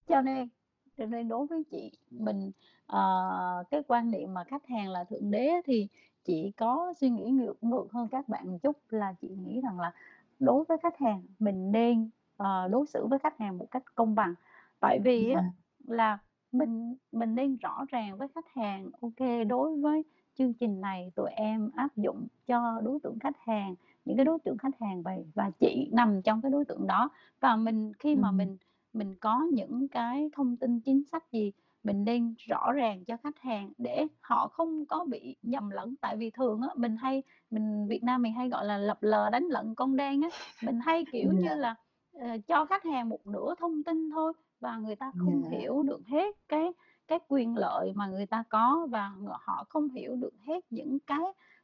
Cho 0.07 0.21
nên 0.21 0.49
cho 0.97 1.05
nên 1.05 1.27
đối 1.27 1.47
với 1.47 1.63
chị, 1.71 1.91
mình, 2.11 2.51
ờ, 2.91 3.63
cái 3.71 3.83
quan 3.87 4.11
niệm 4.11 4.33
mà 4.33 4.43
khách 4.43 4.67
hàng 4.67 4.89
là 4.89 5.03
thượng 5.03 5.31
đế 5.31 5.51
thì 5.65 5.87
chị 6.23 6.51
có 6.57 6.93
suy 6.97 7.09
nghĩ 7.09 7.29
ngược 7.31 7.63
ngược 7.63 7.91
hơn 7.91 8.07
các 8.07 8.29
bạn 8.29 8.51
một 8.51 8.57
chút, 8.63 8.77
là 8.89 9.13
chị 9.21 9.27
nghĩ 9.27 9.61
rằng 9.61 9.79
là 9.79 9.91
đối 10.39 10.63
với 10.65 10.77
khách 10.83 10.97
hàng 10.97 11.21
mình 11.39 11.71
nên, 11.71 12.09
ờ, 12.37 12.67
đối 12.67 12.85
xử 12.87 13.07
với 13.07 13.19
khách 13.19 13.37
hàng 13.39 13.57
một 13.57 13.67
cách 13.71 13.83
công 13.95 14.15
bằng. 14.15 14.33
Tại 14.79 14.99
vì 15.03 15.31
á 15.31 15.43
là 15.87 16.17
mình 16.51 16.95
mình 17.11 17.35
nên 17.35 17.57
rõ 17.57 17.85
ràng 17.89 18.17
với 18.17 18.27
khách 18.35 18.47
hàng, 18.55 18.89
kê, 19.17 19.43
đối 19.43 19.77
với 19.77 20.03
chương 20.37 20.53
trình 20.53 20.81
này 20.81 21.11
tụi 21.15 21.29
em 21.31 21.69
áp 21.75 21.97
dụng 21.97 22.27
cho 22.47 22.81
đối 22.83 22.99
tượng 22.99 23.19
khách 23.19 23.37
hàng, 23.39 23.75
những 24.05 24.17
cái 24.17 24.25
đối 24.25 24.39
tượng 24.39 24.57
khách 24.57 24.79
hàng 24.79 25.01
vầy 25.01 25.25
và 25.35 25.51
chị 25.59 25.89
nằm 25.91 26.21
trong 26.21 26.41
cái 26.41 26.51
đối 26.51 26.65
tượng 26.65 26.87
đó. 26.87 27.09
Và 27.39 27.55
mình 27.55 27.93
khi 27.99 28.15
mà 28.15 28.31
mình 28.31 28.57
mình 28.93 29.15
có 29.15 29.41
những 29.53 29.87
cái 29.87 30.29
thông 30.33 30.57
tin 30.57 30.79
chính 30.79 31.03
sách 31.11 31.23
gì, 31.31 31.51
mình 31.83 32.03
nên 32.03 32.35
rõ 32.37 32.71
ràng 32.71 33.05
cho 33.05 33.17
khách 33.23 33.39
hàng 33.39 33.71
để 33.77 34.07
họ 34.21 34.47
không 34.47 34.85
có 34.85 35.05
bị 35.09 35.35
nhầm 35.41 35.69
lẫn. 35.69 35.95
Tại 36.01 36.17
vì 36.17 36.29
thường 36.29 36.61
á, 36.61 36.69
mình 36.75 36.97
hay 36.97 37.23
mình 37.49 37.87
Việt 37.87 38.03
Nam 38.03 38.21
mình 38.21 38.33
hay 38.33 38.49
gọi 38.49 38.65
là 38.65 38.77
lập 38.77 38.97
lờ 39.01 39.29
đánh 39.29 39.43
lận 39.43 39.75
con 39.75 39.95
đen 39.95 40.21
á, 40.21 40.29
mình 40.61 40.79
hay, 40.79 41.05
kiểu 41.11 41.31
như 41.31 41.55
là, 41.55 41.75
ờ, 42.13 42.27
cho 42.47 42.65
khách 42.65 42.83
hàng 42.83 43.09
một 43.09 43.27
nửa 43.27 43.55
thông 43.59 43.83
tin 43.83 44.09
thôi 44.11 44.33
và 44.59 44.77
người 44.77 44.95
ta 44.95 45.11
không 45.17 45.41
Yeah. 45.41 45.51
hiểu 45.51 45.83
được 45.83 46.01
hết 46.07 46.35
cái 46.47 46.71
cái 47.07 47.19
quyền 47.27 47.57
lợi 47.57 47.93
mà 47.95 48.07
người 48.07 48.25
ta 48.25 48.43
có 48.49 48.87
và 48.91 49.11
họ 49.39 49.65
không 49.69 49.89
hiểu 49.89 50.15
được 50.15 50.33
hết 50.47 50.65
những 50.69 50.99
cái 50.99 51.19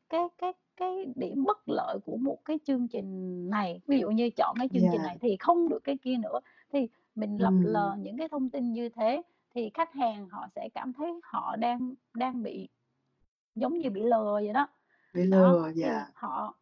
cái 0.09 0.27
cái 0.37 0.53
cái 0.77 1.05
điểm 1.15 1.43
bất 1.43 1.69
lợi 1.69 1.99
của 2.05 2.17
một 2.17 2.45
cái 2.45 2.59
chương 2.65 2.87
trình 2.87 3.49
này. 3.49 3.81
Ví 3.87 3.99
dụ 3.99 4.09
như 4.09 4.29
chọn 4.29 4.55
cái 4.59 4.69
chương 4.73 4.89
trình 4.91 5.01
Yeah. 5.01 5.03
này 5.03 5.17
thì 5.21 5.37
không 5.39 5.69
được 5.69 5.79
cái 5.83 5.97
kia 6.01 6.17
nữa, 6.17 6.39
thì 6.73 6.87
mình 7.15 7.37
lập 7.41 7.55
lờ 7.59 7.91
Ừm. 7.91 8.03
những 8.03 8.17
cái 8.17 8.27
thông 8.29 8.49
tin 8.49 8.73
như 8.73 8.89
thế 8.89 9.21
thì 9.57 9.71
khách 9.73 9.93
hàng 9.93 10.29
họ 10.29 10.47
sẽ 10.55 10.69
cảm 10.73 10.93
thấy 10.93 11.19
họ 11.23 11.55
đang 11.55 11.93
đang 12.13 12.43
bị 12.43 12.69
giống 13.55 13.77
như 13.77 13.89
bị 13.89 14.01
lừa 14.01 14.33
vậy 14.33 14.53
đó. 14.53 14.67
Bị 15.13 15.29
Đó, 15.31 15.37
lừa, 15.37 15.71
thì 15.75 15.81
yeah. 15.81 16.07
họ 16.13 16.55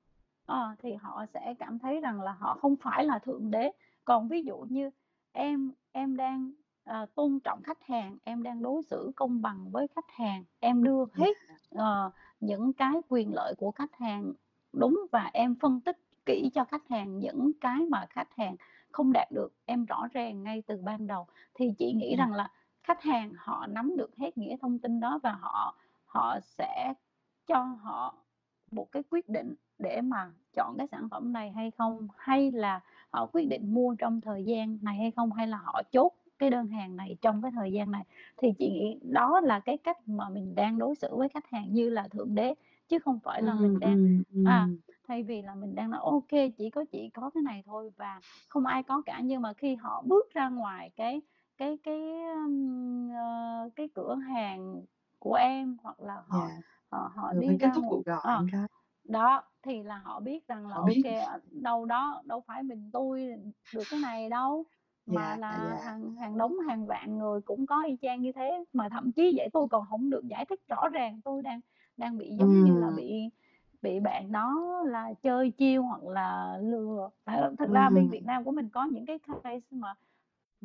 ờ, 0.46 0.76
thì 0.80 0.94
họ 0.94 1.26
sẽ 1.34 1.54
cảm 1.60 1.80
thấy 1.80 2.02
rằng 2.02 2.22
là 2.22 2.32
họ 2.32 2.58
không 2.62 2.76
phải 2.76 3.06
là 3.06 3.20
thượng 3.20 3.52
đế. 3.52 3.72
Còn 4.06 4.28
ví 4.28 4.44
dụ 4.44 4.58
như 4.70 4.90
em 5.32 5.72
em 5.92 6.18
đang, 6.18 6.52
ờ, 6.84 7.06
tôn 7.16 7.40
trọng 7.40 7.62
khách 7.64 7.84
hàng, 7.84 8.18
em 8.24 8.44
đang 8.44 8.62
đối 8.62 8.84
xử 8.84 9.12
công 9.16 9.42
bằng 9.42 9.72
với 9.72 9.88
khách 9.96 10.10
hàng, 10.12 10.44
em 10.60 10.84
đưa 10.84 10.98
Yeah. 10.98 11.18
hết, 11.18 11.34
ờ, 11.70 12.12
những 12.40 12.74
cái 12.74 12.94
quyền 13.10 13.34
lợi 13.34 13.54
của 13.58 13.72
khách 13.72 13.96
hàng 13.96 14.34
đúng 14.74 15.06
và 15.12 15.30
em 15.34 15.56
phân 15.56 15.82
tích 15.82 15.98
kỹ 16.26 16.50
cho 16.54 16.66
khách 16.66 16.88
hàng 16.90 17.20
những 17.20 17.52
cái 17.62 17.86
mà 17.90 18.06
khách 18.10 18.36
hàng 18.36 18.56
không 18.92 19.12
đạt 19.14 19.32
được, 19.32 19.54
em 19.66 19.86
rõ 19.86 20.08
ràng 20.12 20.44
ngay 20.44 20.64
từ 20.68 20.82
ban 20.82 21.08
đầu, 21.08 21.28
thì 21.54 21.74
chị 21.78 21.94
nghĩ 21.94 22.08
Yeah. 22.08 22.20
rằng 22.20 22.34
là 22.34 22.50
khách 22.86 23.02
hàng 23.02 23.34
họ 23.38 23.68
nắm 23.68 23.98
được 23.98 24.16
hết 24.18 24.32
cái 24.36 24.58
thông 24.62 24.80
tin 24.80 25.00
đó 25.00 25.20
và 25.24 25.32
họ 25.32 25.76
họ 26.06 26.40
sẽ 26.42 26.94
cho 27.48 27.64
họ 27.64 28.16
một 28.72 28.92
cái 28.92 29.04
quyết 29.10 29.30
định 29.30 29.56
để 29.80 30.02
mà 30.02 30.32
chọn 30.56 30.76
cái 30.78 30.88
sản 30.92 31.08
phẩm 31.12 31.34
này 31.34 31.52
hay 31.52 31.72
không, 31.72 32.08
hay 32.18 32.52
là 32.52 32.80
họ 33.10 33.26
quyết 33.26 33.50
định 33.50 33.74
mua 33.74 33.96
trong 33.96 34.22
thời 34.22 34.44
gian 34.44 34.78
này 34.82 34.98
hay 34.98 35.12
không, 35.12 35.34
hay 35.34 35.48
là 35.48 35.58
họ 35.58 35.82
chốt 35.92 36.14
cái 36.40 36.50
đơn 36.50 36.68
hàng 36.68 36.96
này 36.96 37.16
trong 37.22 37.42
cái 37.42 37.52
thời 37.52 37.72
gian 37.72 37.92
này. 37.92 38.04
Thì 38.38 38.54
chị 38.60 38.70
nghĩ 38.70 39.00
đó 39.02 39.40
là 39.40 39.60
cái 39.60 39.78
cách 39.78 39.98
mà 40.08 40.30
mình 40.30 40.56
đang 40.56 40.78
đối 40.78 40.96
xử 40.96 41.16
với 41.16 41.30
khách 41.30 41.50
hàng 41.50 41.74
như 41.74 41.90
là 41.90 42.08
thượng 42.08 42.36
đế, 42.36 42.54
chứ 42.88 43.00
không 43.00 43.20
phải 43.20 43.42
là 43.42 43.54
mình 43.54 43.80
đang 43.80 44.24
à, 44.46 44.68
thay 45.08 45.24
vì 45.24 45.42
là 45.42 45.56
mình 45.56 45.76
đang 45.76 45.90
nói 45.90 46.02
kê, 46.28 46.50
chỉ 46.50 46.70
có 46.70 46.86
chị 46.92 47.10
có 47.14 47.30
cái 47.30 47.44
này 47.44 47.64
thôi 47.66 47.92
và 47.98 48.20
không 48.48 48.66
ai 48.66 48.84
có 48.84 49.02
cả. 49.06 49.20
Nhưng 49.24 49.42
mà 49.42 49.54
khi 49.54 49.76
họ 49.76 50.04
bước 50.06 50.34
ra 50.34 50.50
ngoài 50.50 50.90
cái 50.96 51.22
cái 51.58 51.78
cái, 51.84 52.02
ưm, 52.36 53.10
ờ, 53.16 53.70
cái 53.76 53.90
cửa 53.96 54.16
hàng 54.16 54.82
của 55.20 55.34
em 55.34 55.78
hoặc 55.84 56.00
là 56.00 56.22
họ 56.28 56.52
Yeah. 56.52 56.62
họ 56.92 57.12
họ 57.16 57.34
đi 57.34 57.58
kết 57.60 57.68
ra 57.68 57.74
thúc 57.74 57.86
ngoài 57.86 57.90
cuộc 57.90 58.06
gọi 58.06 58.22
ờ, 58.22 58.44
cái. 58.52 58.68
đó, 59.04 59.44
thì 59.64 59.84
là 59.84 59.98
họ 59.98 60.20
biết 60.20 60.48
rằng 60.48 60.68
là 60.68 60.76
Họ 60.76 60.82
ô 60.82 60.88
biết. 60.88 61.02
kê, 61.04 61.20
ờ, 61.20 61.40
đâu 61.52 61.86
đó 61.86 62.22
đâu 62.26 62.42
phải 62.48 62.64
mình 62.64 62.92
tui 62.94 63.24
được 63.72 63.86
cái 63.86 64.00
này 64.00 64.30
đâu, 64.30 64.66
mà 65.08 65.36
Yeah, 65.36 65.40
là 65.40 65.52
yeah. 65.64 65.82
hàng 65.86 66.16
hàng 66.16 66.38
đống 66.38 66.60
hàng 66.60 66.86
vạn 66.88 67.18
người 67.20 67.42
cũng 67.42 67.66
có 67.66 67.84
y 67.84 67.98
chang 68.02 68.22
như 68.22 68.32
thế, 68.32 68.66
mà 68.74 68.90
thậm 68.90 69.12
chí 69.12 69.34
vậy 69.38 69.50
tôi 69.54 69.68
còn 69.72 69.86
hổng 69.86 70.10
được 70.10 70.28
giải 70.28 70.46
thích 70.46 70.62
rõ 70.68 70.90
ràng, 70.90 71.22
tôi 71.26 71.42
đang 71.44 71.60
đang 71.98 72.18
bị 72.18 72.36
giống 72.40 72.60
như 72.62 72.78
là 72.78 72.88
Ừm. 72.88 72.98
bị 72.98 73.30
bị 73.82 74.00
bạn 74.00 74.32
đó 74.32 74.62
là 74.88 75.14
chơi 75.24 75.52
chiêu 75.52 75.84
hoặc 75.84 76.04
là 76.04 76.58
lừa. 76.62 77.10
Tại 77.26 77.42
thực 77.60 77.72
ra 77.72 77.90
bên 77.90 78.10
Việt. 78.10 78.26
Nam 78.26 78.44
của 78.44 78.52
mình 78.52 78.70
có 78.70 78.86
những 78.86 79.06
cái 79.06 79.20
case 79.44 79.60
mà 79.72 79.96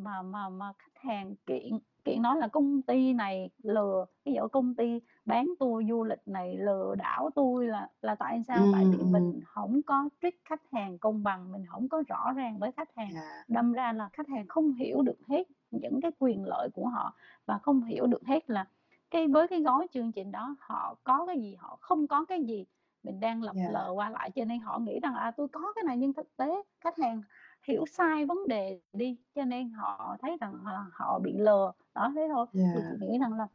mà 0.05 0.23
mà 0.23 0.49
mà 0.49 0.73
khách 0.79 0.99
hàng 1.03 1.35
kiện 1.47 1.79
kiện 2.05 2.23
nói 2.23 2.37
là 2.39 2.49
công 2.49 2.83
ty 2.83 3.13
này 3.13 3.51
lừa, 3.63 4.07
ví 4.25 4.33
dụ 4.35 4.49
công 4.49 4.75
ty 4.75 5.01
bán 5.25 5.49
tour 5.61 5.89
du 5.89 6.05
lịch 6.05 6.29
này 6.29 6.57
lừa 6.57 6.95
đảo 6.99 7.31
tui 7.35 7.67
là 7.67 7.89
là 8.03 8.15
tại 8.15 8.43
sao? 8.49 8.67
Tại 8.71 8.87
Ừm, 8.87 8.91
vì 8.91 9.05
mình 9.05 9.41
hổng 9.47 9.81
có 9.87 10.09
treat 10.23 10.35
khách 10.45 10.63
hàng 10.73 10.99
công 10.99 11.23
bằng, 11.23 11.53
mình 11.53 11.65
hổng 11.69 11.89
có 11.89 12.03
rõ 12.09 12.33
ràng 12.37 12.59
với 12.59 12.73
khách 12.73 12.89
hàng, 12.97 13.13
Yeah. 13.13 13.47
đâm 13.49 13.73
ra 13.73 13.93
là 13.93 14.09
khách 14.13 14.29
hàng 14.29 14.49
không 14.49 14.73
hiểu 14.73 15.03
được 15.03 15.19
hết 15.29 15.45
những 15.71 16.01
cái 16.03 16.11
quyền 16.19 16.45
lợi 16.45 16.69
của 16.75 16.89
họ 16.89 17.15
và 17.47 17.59
không 17.59 17.83
hiểu 17.85 18.07
được 18.07 18.23
hết 18.27 18.51
là 18.51 18.67
cái 19.11 19.29
với 19.29 19.49
cái 19.49 19.63
gói 19.63 19.87
chương 19.95 20.13
trình 20.13 20.33
đó 20.33 20.57
họ 20.61 20.95
có 21.05 21.27
cái 21.27 21.41
gì, 21.41 21.55
họ 21.59 21.79
không 21.81 22.07
có 22.07 22.25
cái 22.25 22.45
gì. 22.45 22.67
Mình 23.03 23.21
đang 23.21 23.43
lập 23.43 23.57
Yeah. 23.57 23.67
lờ 23.67 23.91
qua 23.95 24.11
lại 24.11 24.31
cho 24.31 24.45
nên 24.45 24.61
họ 24.61 24.79
nghĩ 24.79 25.01
rằng, 25.01 25.15
à, 25.15 25.31
tôi 25.37 25.49
có 25.49 25.73
cái 25.75 25.85
này 25.85 25.97
nhưng 25.97 26.13
thực 26.13 26.37
tế 26.37 26.63
khách 26.81 26.99
hàng 26.99 27.23
hiểu 27.69 27.87
sai 27.87 28.27
vấn 28.27 28.49
đề 28.49 28.81
đi, 28.93 29.17
cho 29.35 29.45
nên 29.45 29.71
họ 29.71 30.17
thấy 30.23 30.37
rằng 30.41 30.55
là 30.67 30.85
họ 30.93 31.19
bị 31.19 31.33
lừa. 31.39 31.73
Đó, 31.95 32.13
thế 32.17 32.29
thôi. 32.33 32.47
Thì 32.75 32.81
Yeah. 32.81 32.89
chị 32.89 32.97
nghĩ 33.01 33.19
rằng 33.19 33.33
là 33.35 33.47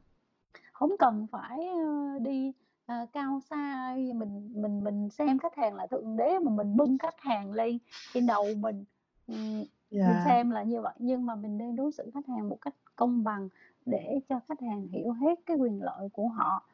hổng 0.73 0.95
cần 0.99 1.27
phải, 1.31 1.67
ơ, 1.67 2.19
đi, 2.19 2.53
ờ, 2.85 3.07
cao 3.13 3.39
xa, 3.49 3.95
mình 4.15 4.51
mình 4.55 4.83
mình 4.83 5.09
xem 5.09 5.39
khách 5.39 5.55
hàng 5.55 5.75
là 5.75 5.87
thượng 5.87 6.17
đế 6.17 6.39
mà 6.39 6.51
mình 6.51 6.77
bưng 6.77 6.97
khách 6.97 7.19
hàng 7.21 7.51
lên 7.53 7.77
trên 8.13 8.25
đầu 8.27 8.55
mình, 8.55 8.85
ừm, 9.27 9.65
mình 10.03 10.19
Yeah. 10.19 10.19
xem 10.19 10.51
là 10.51 10.63
như 10.63 10.81
vậy. 10.81 10.93
Nhưng 10.99 11.25
mà 11.25 11.35
mình 11.35 11.57
nên 11.57 11.75
đối 11.75 11.91
xử 11.91 12.11
khách 12.13 12.27
hàng 12.27 12.49
một 12.49 12.57
cách 12.61 12.75
công 12.95 13.23
bằng 13.23 13.49
để 13.85 14.19
cho 14.29 14.39
khách 14.49 14.61
hàng 14.61 14.87
hiểu 14.87 15.11
hết 15.11 15.39
cái 15.45 15.57
quyền 15.57 15.81
lợi 15.83 16.09
của 16.13 16.27
họ. 16.27 16.65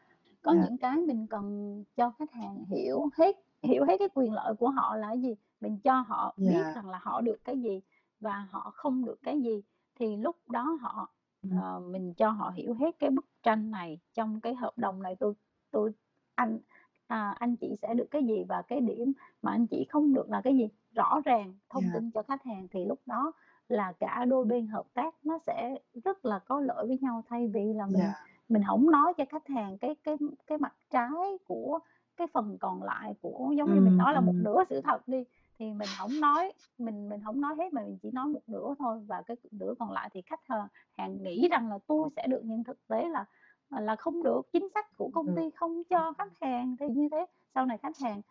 Có 0.42 0.52
Yeah. 0.54 0.66
những 0.66 0.78
cái 0.78 0.98
mình 0.98 1.28
cần 1.28 1.84
cho 1.96 2.12
khách 2.20 2.32
hàng 2.32 2.66
hiểu 2.70 3.10
hết 3.18 3.36
hiểu 3.64 3.86
hết 3.86 3.96
cái 4.00 4.10
quyền 4.14 4.34
lợi 4.34 4.54
của 4.56 4.70
họ 4.70 4.96
là 4.96 5.08
cái 5.08 5.22
gì, 5.22 5.36
mình 5.62 5.78
cho 5.84 6.02
họ 6.08 6.34
biết 6.38 6.54
Yeah. 6.54 6.76
rằng 6.76 6.90
là 6.90 7.00
họ 7.02 7.22
được 7.22 7.44
cái 7.44 7.58
gì 7.62 7.82
và 8.20 8.48
họ 8.50 8.72
không 8.76 9.06
được 9.06 9.20
cái 9.24 9.42
gì, 9.42 9.62
thì 10.00 10.18
lúc 10.18 10.36
đó 10.50 10.78
họ 10.82 11.10
Ừm. 11.44 11.52
ờ, 11.62 11.80
mình 11.80 12.14
cho 12.14 12.30
họ 12.30 12.50
hiểu 12.56 12.74
hết 12.74 13.00
cái 13.00 13.10
bức 13.10 13.26
tranh 13.44 13.72
này, 13.72 14.00
trong 14.14 14.42
cái 14.42 14.56
hợp 14.56 14.78
đồng 14.78 15.02
này 15.02 15.16
tôi 15.16 15.34
tôi 15.72 15.92
anh, 16.36 16.60
à, 17.08 17.36
anh 17.40 17.56
chị 17.56 17.76
sẽ 17.82 17.94
được 17.94 18.08
cái 18.12 18.24
gì 18.24 18.44
và 18.50 18.62
cái 18.62 18.82
điểm 18.82 19.14
mà 19.42 19.52
anh 19.52 19.68
chị 19.68 19.86
không 19.90 20.14
được 20.14 20.30
là 20.30 20.42
cái 20.44 20.58
gì. 20.58 20.68
Rõ 20.96 21.22
ràng 21.26 21.54
thông 21.70 21.84
Yeah. 21.84 21.94
tin 21.94 22.12
cho 22.12 22.24
khách 22.24 22.44
hàng 22.44 22.68
thì 22.72 22.86
lúc 22.86 23.00
đó 23.06 23.32
là 23.68 23.94
cả 24.00 24.26
đôi 24.26 24.46
bên 24.46 24.68
hợp 24.68 24.86
tác 24.94 25.16
nó 25.24 25.38
sẽ 25.48 25.76
rất 26.04 26.26
là 26.26 26.40
có 26.40 26.60
lợi 26.60 26.88
với 26.88 26.98
nhau 27.02 27.24
thay 27.30 27.48
vì 27.48 27.74
là 27.74 27.86
mình 27.88 27.96
Dạ. 27.98 28.14
Mình 28.52 28.64
hổng 28.64 28.92
nói 28.92 29.14
cho 29.18 29.26
khách 29.30 29.48
hàng 29.48 29.78
cái 29.78 29.96
cái 30.04 30.18
cái 30.48 30.58
mặt 30.58 30.74
trái 30.90 31.38
của 31.48 31.80
cái 32.18 32.28
phần 32.34 32.58
còn 32.60 32.84
lại 32.84 33.16
của 33.22 33.54
giống 33.58 33.76
như 33.76 33.82
mình 33.82 33.98
nói 33.98 34.14
là 34.14 34.20
một 34.20 34.34
nửa 34.36 34.64
sự 34.70 34.82
thật 34.82 35.08
đi, 35.08 35.24
thì 35.60 35.74
mình 35.74 35.90
hổng 36.00 36.22
nói 36.22 36.54
mình 36.78 37.10
mình 37.10 37.22
hổng 37.22 37.42
nói 37.42 37.56
hết 37.56 37.74
mà 37.74 37.82
mình 37.82 37.98
chỉ 38.02 38.12
nói 38.12 38.28
một 38.28 38.42
nửa 38.48 38.76
thôi. 38.80 39.04
Và 39.08 39.22
cái 39.22 39.38
nửa 39.52 39.74
còn 39.80 39.92
lại 39.92 40.10
thì 40.14 40.22
khách 40.22 40.48
hàng 40.48 40.68
hàng 40.92 41.24
nghĩ 41.24 41.48
rằng 41.48 41.70
là 41.70 41.78
tui 41.88 42.10
sẽ 42.16 42.28
được 42.28 42.42
nhưng 42.44 42.64
thực 42.64 42.88
tế 42.88 43.10
là, 43.10 43.26
à, 43.70 43.80
là 43.80 43.96
không 43.96 44.24
được, 44.24 44.42
chính 44.54 44.68
sách 44.74 44.98
của 44.98 45.10
công 45.14 45.36
ty 45.36 45.50
không 45.56 45.84
cho 45.84 46.14
khách 46.18 46.42
hàng 46.42 46.76
thì 46.80 46.88
như 46.90 47.10
thế. 47.12 47.26
Sau 47.56 47.66
này 47.66 47.78
khách 47.78 47.98
hàng 47.98 48.22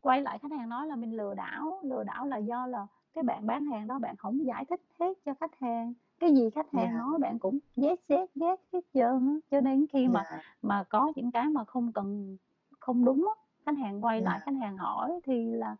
quay 0.00 0.22
lại 0.22 0.38
khách 0.38 0.52
hàng 0.52 0.68
nói 0.68 0.86
là 0.86 0.96
mình 0.96 1.16
lừa 1.16 1.34
đảo, 1.34 1.80
lừa 1.82 2.04
đảo 2.04 2.26
là 2.26 2.36
do 2.36 2.66
là 2.66 2.86
cái 3.14 3.24
bạn 3.24 3.46
bán 3.46 3.66
hàng 3.66 3.86
đó 3.86 3.98
bạn 3.98 4.14
hổng 4.18 4.46
giải 4.46 4.64
thích 4.64 4.80
hết 4.98 5.18
cho 5.24 5.34
khách 5.40 5.58
hàng, 5.58 5.94
cái 6.20 6.34
gì 6.34 6.50
khách 6.50 6.66
hàng 6.72 6.86
Dạ. 6.92 6.98
nói 6.98 7.18
bạn 7.18 7.38
cũng 7.38 7.58
yes, 7.76 7.98
yes, 8.08 8.28
yes 8.40 8.58
hết 8.72 8.80
trơn 8.94 9.28
á. 9.28 9.34
Cho 9.50 9.60
nên 9.60 9.86
khi 9.92 10.08
mà 10.08 10.22
Dạ. 10.30 10.38
mà 10.62 10.84
có 10.88 11.12
những 11.16 11.30
cái 11.30 11.46
mà 11.48 11.64
không 11.64 11.92
cần 11.92 12.36
không 12.80 13.04
đúng 13.04 13.28
á, 13.36 13.42
khách 13.66 13.78
hàng 13.78 14.04
quay 14.04 14.20
lại 14.20 14.38
Dạ. 14.40 14.44
khách 14.44 14.58
hàng 14.60 14.76
hỏi 14.76 15.20
thì 15.24 15.44
là, 15.52 15.76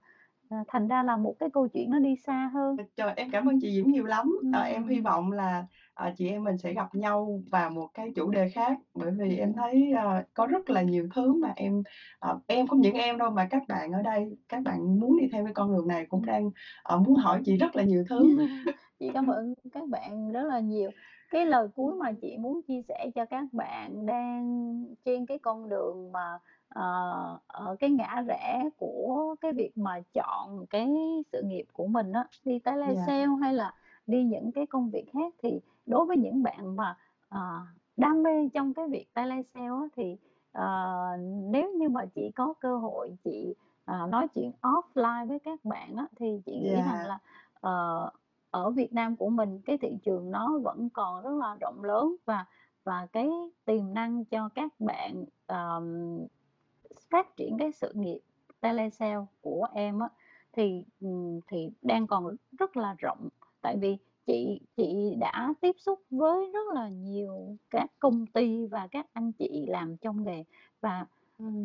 à, 0.50 0.64
thành 0.68 0.88
ra 0.88 1.02
là 1.02 1.16
một 1.16 1.34
cái 1.38 1.48
câu 1.52 1.68
chuyện 1.68 1.90
nó 1.90 1.98
đi 1.98 2.16
xa 2.26 2.50
hơn. 2.54 2.76
Trời, 2.96 3.12
em 3.16 3.30
cảm 3.30 3.48
ơn 3.48 3.60
chị 3.60 3.72
Diễm 3.76 3.86
nhiều 3.86 4.04
lắm. 4.04 4.32
Ờ, 4.52 4.60
em 4.62 4.88
hy 4.88 5.00
vọng 5.00 5.32
là, 5.32 5.66
ờ, 5.94 6.10
chị 6.16 6.28
em 6.28 6.44
mình 6.44 6.58
sẽ 6.58 6.72
gặp 6.72 6.94
nhau 6.94 7.40
vào 7.50 7.70
một 7.70 7.88
cái 7.94 8.12
chủ 8.16 8.30
đề 8.30 8.48
khác, 8.48 8.78
bởi 8.94 9.10
vì 9.18 9.36
em 9.36 9.52
thấy, 9.52 9.92
ờ, 9.92 10.22
có 10.34 10.46
rất 10.46 10.70
là 10.70 10.82
nhiều 10.82 11.08
thứ 11.14 11.32
mà 11.34 11.52
em, 11.56 11.82
em 12.46 12.66
không 12.66 12.80
những 12.80 12.94
em 12.94 13.18
đâu 13.18 13.30
mà 13.30 13.46
các 13.50 13.62
bạn 13.68 13.92
ở 13.92 14.02
đây, 14.02 14.36
các 14.48 14.62
bạn 14.62 15.00
muốn 15.00 15.18
đi 15.20 15.28
theo 15.32 15.44
cái 15.44 15.54
con 15.54 15.76
đường 15.76 15.88
này 15.88 16.06
cũng 16.06 16.26
đang, 16.26 16.50
muốn 17.06 17.14
hỏi 17.14 17.40
chị 17.44 17.56
rất 17.56 17.76
là 17.76 17.82
nhiều 17.82 18.04
thứ. 18.08 18.36
Chị 18.98 19.10
cảm 19.14 19.26
ơn 19.26 19.54
các 19.72 19.88
bạn 19.88 20.32
rất 20.32 20.44
là 20.44 20.60
nhiều. 20.60 20.90
Cái 21.30 21.46
lời 21.46 21.68
cuối 21.74 21.94
mà 21.94 22.12
chị 22.12 22.36
muốn 22.38 22.60
chia 22.68 22.82
sẻ 22.88 23.10
cho 23.14 23.24
các 23.24 23.44
bạn 23.52 24.06
đang 24.06 24.74
trên 25.04 25.26
cái 25.26 25.38
con 25.38 25.68
đường 25.68 26.12
mà, 26.12 26.38
ờ, 26.68 27.38
ở 27.46 27.76
cái 27.80 27.90
ngã 27.90 28.22
rẽ 28.28 28.68
của 28.78 29.34
cái 29.40 29.52
việc 29.52 29.78
mà 29.78 30.00
chọn 30.14 30.66
cái 30.70 30.88
sự 31.32 31.42
nghiệp 31.42 31.64
của 31.72 31.86
mình 31.86 32.12
á, 32.12 32.28
đi 32.44 32.58
Dạ. 32.84 33.02
telesale 33.04 33.26
hay 33.42 33.54
là 33.54 33.74
đi 34.06 34.24
những 34.24 34.52
cái 34.52 34.66
công 34.66 34.90
việc 34.90 35.04
khác 35.12 35.34
thì 35.42 35.60
đối 35.86 36.06
với 36.06 36.16
những 36.16 36.42
bạn 36.42 36.76
mà, 36.76 36.96
ờ, 37.28 37.60
đam 37.96 38.22
mê 38.22 38.48
trong 38.54 38.74
cái 38.74 38.88
việc 38.88 39.06
telesale 39.14 39.66
á, 39.66 39.82
thì, 39.96 40.16
ờ, 40.52 41.06
nếu 41.50 41.72
như 41.74 41.88
mà 41.88 42.06
chị 42.14 42.30
có 42.34 42.54
cơ 42.60 42.76
hội 42.78 43.16
chị, 43.24 43.54
ờ, 43.84 44.06
nói 44.06 44.28
chuyện 44.34 44.52
offline 44.62 45.28
với 45.28 45.38
các 45.38 45.64
bạn 45.64 45.96
á, 45.96 46.06
thì 46.16 46.40
chị 46.46 46.56
nghĩ 46.58 46.82
rằng 46.82 47.02
Dạ. 47.02 47.06
là, 47.06 47.18
ờ, 47.60 48.10
ở 48.50 48.70
Việt 48.70 48.92
Nam 48.92 49.16
của 49.16 49.28
mình 49.30 49.60
cái 49.64 49.78
thị 49.78 49.98
trường 50.04 50.30
nó 50.30 50.58
vẫn 50.58 50.88
còn 50.90 51.22
rất 51.24 51.30
là 51.40 51.56
rộng 51.60 51.84
lớn 51.84 52.16
và 52.24 52.44
và 52.84 53.06
cái 53.12 53.30
tiềm 53.64 53.94
năng 53.94 54.24
cho 54.24 54.48
các 54.54 54.72
bạn, 54.80 55.24
ờm, 55.46 56.18
phát 57.10 57.36
triển 57.36 57.56
cái 57.58 57.72
sự 57.72 57.92
nghiệp 57.94 58.18
telesale 58.60 59.24
của 59.40 59.66
em 59.74 59.98
á, 59.98 60.08
thì, 60.52 60.84
thì 61.46 61.70
đang 61.82 62.06
còn 62.06 62.36
rất 62.58 62.76
là 62.76 62.94
rộng. 62.98 63.28
Tại 63.62 63.76
vì 63.80 63.96
chị 64.26 64.60
chị 64.76 65.14
đã 65.20 65.54
tiếp 65.60 65.76
xúc 65.78 66.00
với 66.10 66.50
rất 66.52 66.66
là 66.74 66.88
nhiều 66.88 67.56
các 67.70 67.86
công 67.98 68.26
ty 68.26 68.66
và 68.66 68.86
các 68.90 69.06
anh 69.12 69.32
chị 69.32 69.64
làm 69.68 69.96
trong 69.96 70.24
nghề 70.24 70.44
và 70.80 71.06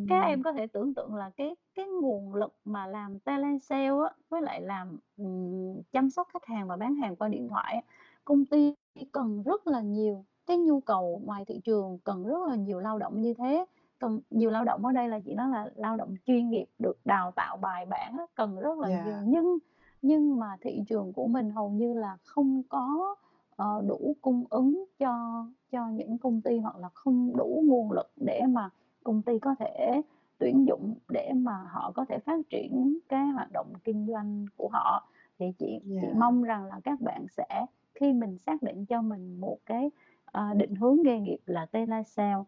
các 0.08 0.19
Ừm. 0.19 0.23
em 0.25 0.43
có 0.43 0.54
thể 0.54 0.67
tưởng 0.67 0.93
tượng 0.93 1.15
là 1.15 1.32
cái 1.38 1.56
cái 1.75 1.86
nguồn 1.88 2.36
lực 2.36 2.54
mà 2.65 2.88
làm 2.88 3.19
telesale 3.19 3.88
á, 3.88 4.15
với 4.30 4.41
lại 4.41 4.62
làm, 4.62 4.97
ừm, 5.17 5.82
chăm 5.91 6.10
sóc 6.10 6.27
khách 6.34 6.45
hàng 6.45 6.67
và 6.67 6.77
bán 6.77 6.95
hàng 6.95 7.15
qua 7.15 7.27
điện 7.27 7.47
thoại 7.49 7.75
á, 7.75 7.82
công 8.25 8.45
ty 8.45 8.73
cần 9.12 9.43
rất 9.43 9.67
là 9.67 9.82
nhiều, 9.82 10.25
cái 10.45 10.58
nhu 10.58 10.80
cầu 10.80 11.21
ngoài 11.25 11.45
thị 11.47 11.62
trường 11.63 11.99
cần 12.04 12.25
rất 12.27 12.39
là 12.49 12.56
nhiều 12.56 12.80
lao 12.80 12.97
động 12.99 13.21
như 13.21 13.34
thế. 13.34 13.65
Cần 14.02 14.20
nhiều 14.30 14.50
lao 14.50 14.64
động 14.64 14.86
ở 14.86 14.92
đây 14.92 15.10
là 15.10 15.20
chị 15.20 15.34
nói 15.34 15.50
là 15.50 15.70
lao 15.76 15.96
động 15.98 16.16
chuyên 16.26 16.50
nghiệp 16.50 16.66
được 16.80 16.98
đào 17.06 17.32
tạo 17.32 17.58
bài 17.58 17.86
bản 17.86 18.18
cần 18.36 18.60
rất 18.60 18.80
là 18.80 18.88
nhiều. 18.90 19.14
Dạ. 19.16 19.22
Nhưng 19.26 19.58
nhưng 20.02 20.40
mà 20.40 20.58
thị 20.62 20.84
trường 20.90 21.14
của 21.14 21.28
mình 21.28 21.52
hầu 21.52 21.70
như 21.70 21.94
là 21.94 22.18
không 22.24 22.62
có, 22.70 23.16
ờ, 23.56 23.82
đủ 23.88 24.16
cung 24.22 24.44
ứng 24.50 24.86
cho 25.00 25.46
cho 25.72 25.88
những 25.90 26.18
công 26.18 26.42
ty 26.42 26.60
hoặc 26.60 26.78
là 26.78 26.90
không 26.94 27.38
đủ 27.38 27.64
nguồn 27.66 27.92
lực 27.92 28.12
để 28.16 28.42
mà 28.50 28.70
công 29.04 29.22
ty 29.22 29.40
có 29.40 29.56
thể 29.60 30.02
tuyển 30.38 30.66
dụng 30.68 30.96
để 31.10 31.32
mà 31.36 31.58
họ 31.72 31.92
có 31.96 32.06
thể 32.06 32.20
phát 32.20 32.40
triển 32.50 32.98
cái 33.10 33.26
hoạt 33.28 33.52
động 33.54 33.74
kinh 33.84 34.08
doanh 34.08 34.46
của 34.58 34.70
họ. 34.72 35.08
Thì 35.40 35.46
chị 35.60 35.80
chị 35.84 35.92
Dạ. 36.04 36.10
mong 36.16 36.44
rằng 36.44 36.66
là 36.66 36.80
các 36.84 37.02
bạn 37.02 37.26
sẽ 37.30 37.66
khi 37.96 38.14
mình 38.14 38.38
xác 38.38 38.62
định 38.64 38.86
cho 38.86 39.02
mình 39.02 39.40
một 39.40 39.58
cái, 39.66 39.92
ờ, 40.26 40.54
định 40.54 40.76
hướng 40.76 40.98
nghề 41.04 41.20
nghiệp 41.20 41.40
là 41.46 41.66
telesale 41.66 42.44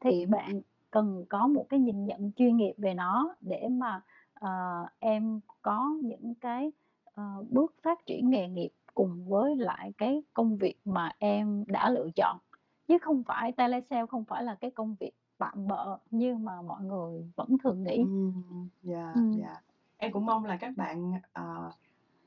thì 0.00 0.26
bạn 0.26 0.60
cần 0.90 1.24
có 1.28 1.46
một 1.46 1.66
cái 1.68 1.80
nhìn 1.80 2.04
nhận 2.04 2.32
chuyên 2.32 2.56
nghiệp 2.56 2.72
về 2.78 2.94
nó 2.94 3.34
để 3.40 3.68
mà, 3.70 4.00
ờ, 4.34 4.48
em 4.98 5.40
có 5.62 5.90
những 6.02 6.34
cái, 6.34 6.72
ờ, 7.14 7.44
bước 7.50 7.74
phát 7.82 8.06
triển 8.06 8.30
nghề 8.30 8.48
nghiệp 8.48 8.70
cùng 8.94 9.24
với 9.28 9.56
lại 9.56 9.92
cái 9.98 10.22
công 10.34 10.56
việc 10.56 10.74
mà 10.84 11.12
em 11.18 11.64
đã 11.66 11.90
lựa 11.90 12.08
chọn. 12.16 12.38
Chứ 12.88 12.98
không 13.02 13.22
phải 13.24 13.52
telesale 13.52 14.06
không 14.06 14.24
phải 14.24 14.44
là 14.44 14.54
cái 14.54 14.70
công 14.70 14.96
việc 15.00 15.12
tạm 15.38 15.66
bợ 15.66 15.98
như 16.10 16.34
mà 16.36 16.62
mọi 16.62 16.82
người 16.84 17.30
vẫn 17.36 17.56
thường 17.64 17.82
nghĩ. 17.82 18.04
Ừm. 19.14 19.38
dạ. 19.40 19.62
Em 19.96 20.12
cũng 20.12 20.26
mong 20.26 20.44
là 20.44 20.56
các 20.60 20.76
bạn, 20.76 21.12
ờ, 21.32 21.70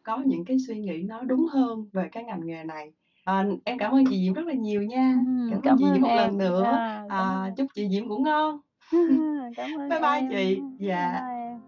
có 0.03 0.17
những 0.25 0.45
cái 0.45 0.57
suy 0.67 0.79
nghĩ 0.79 1.03
nó 1.03 1.23
đúng 1.23 1.45
hơn 1.51 1.85
về 1.93 2.09
cái 2.11 2.23
ngành 2.23 2.45
nghề 2.45 2.63
này. 2.63 2.93
Ờ, 3.23 3.43
em 3.65 3.77
cảm 3.77 3.91
ơn 3.91 4.05
chị 4.09 4.23
Diễm 4.23 4.33
rất 4.33 4.47
là 4.47 4.53
nhiều 4.53 4.83
nha. 4.83 5.13
Ừm, 5.25 5.47
Cảm 5.51 5.59
ơn 5.59 5.61
cảm 5.63 5.77
chị 5.77 5.91
Diễm 5.93 6.01
ơn 6.01 6.01
một 6.01 6.13
lần 6.15 6.31
em. 6.31 6.37
nữa. 6.37 6.79
Cảm 6.93 7.07
À, 7.07 7.43
em. 7.45 7.55
chúc 7.57 7.67
chị 7.73 7.87
Diễm 7.89 8.07
ngủ 8.07 8.17
ngon. 8.23 8.59
Cảm 9.55 9.73
ơn 9.77 9.89
Bye 9.89 9.99
bye 9.99 10.21
em. 10.21 10.29
chị. 10.29 10.59
Bye 10.87 10.87
Dạ. 10.87 11.11
bye 11.11 11.35
em. 11.47 11.59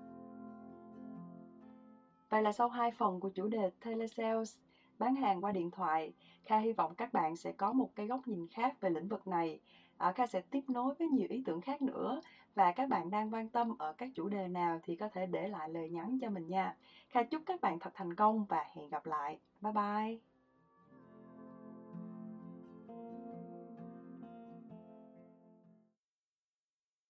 Vậy 2.29 2.41
là 2.41 2.51
sau 2.51 2.69
2 2.69 2.91
phần 2.91 3.19
của 3.19 3.29
chủ 3.29 3.47
đề 3.47 3.69
telesales, 3.85 4.57
bán 4.99 5.15
hàng 5.15 5.41
qua 5.43 5.51
điện 5.51 5.71
thoại, 5.71 6.13
Kha 6.43 6.57
hy 6.57 6.71
vọng 6.73 6.95
các 6.95 7.13
bạn 7.13 7.35
sẽ 7.35 7.51
có 7.51 7.71
một 7.71 7.89
cái 7.95 8.07
góc 8.07 8.27
nhìn 8.27 8.47
khác 8.47 8.81
về 8.81 8.89
lĩnh 8.89 9.07
vực 9.07 9.27
này. 9.27 9.59
Ờ, 9.97 10.11
Kha 10.11 10.27
sẽ 10.27 10.41
tiếp 10.41 10.61
nối 10.67 10.93
với 10.99 11.07
nhiều 11.07 11.27
ý 11.29 11.41
tưởng 11.45 11.61
khác 11.61 11.81
nữa 11.81 12.21
và 12.55 12.71
các 12.71 12.89
bạn 12.89 13.09
đang 13.11 13.33
quan 13.33 13.49
tâm 13.49 13.77
ở 13.77 13.93
các 13.93 14.09
chủ 14.15 14.27
đề 14.29 14.47
nào 14.47 14.79
thì 14.83 14.95
có 14.95 15.07
thể 15.13 15.25
để 15.25 15.47
lại 15.47 15.69
lời 15.69 15.89
nhắn 15.89 16.17
cho 16.21 16.29
mình 16.29 16.47
nha. 16.47 16.75
Kha 17.09 17.23
chúc 17.23 17.41
các 17.45 17.61
bạn 17.61 17.79
thật 17.79 17.91
thành 17.93 18.13
công 18.13 18.45
và 18.45 18.63
hẹn 18.75 18.89
gặp 18.89 19.05
lại. 19.05 19.39
Bye 19.61 19.73
bye. 19.73 20.34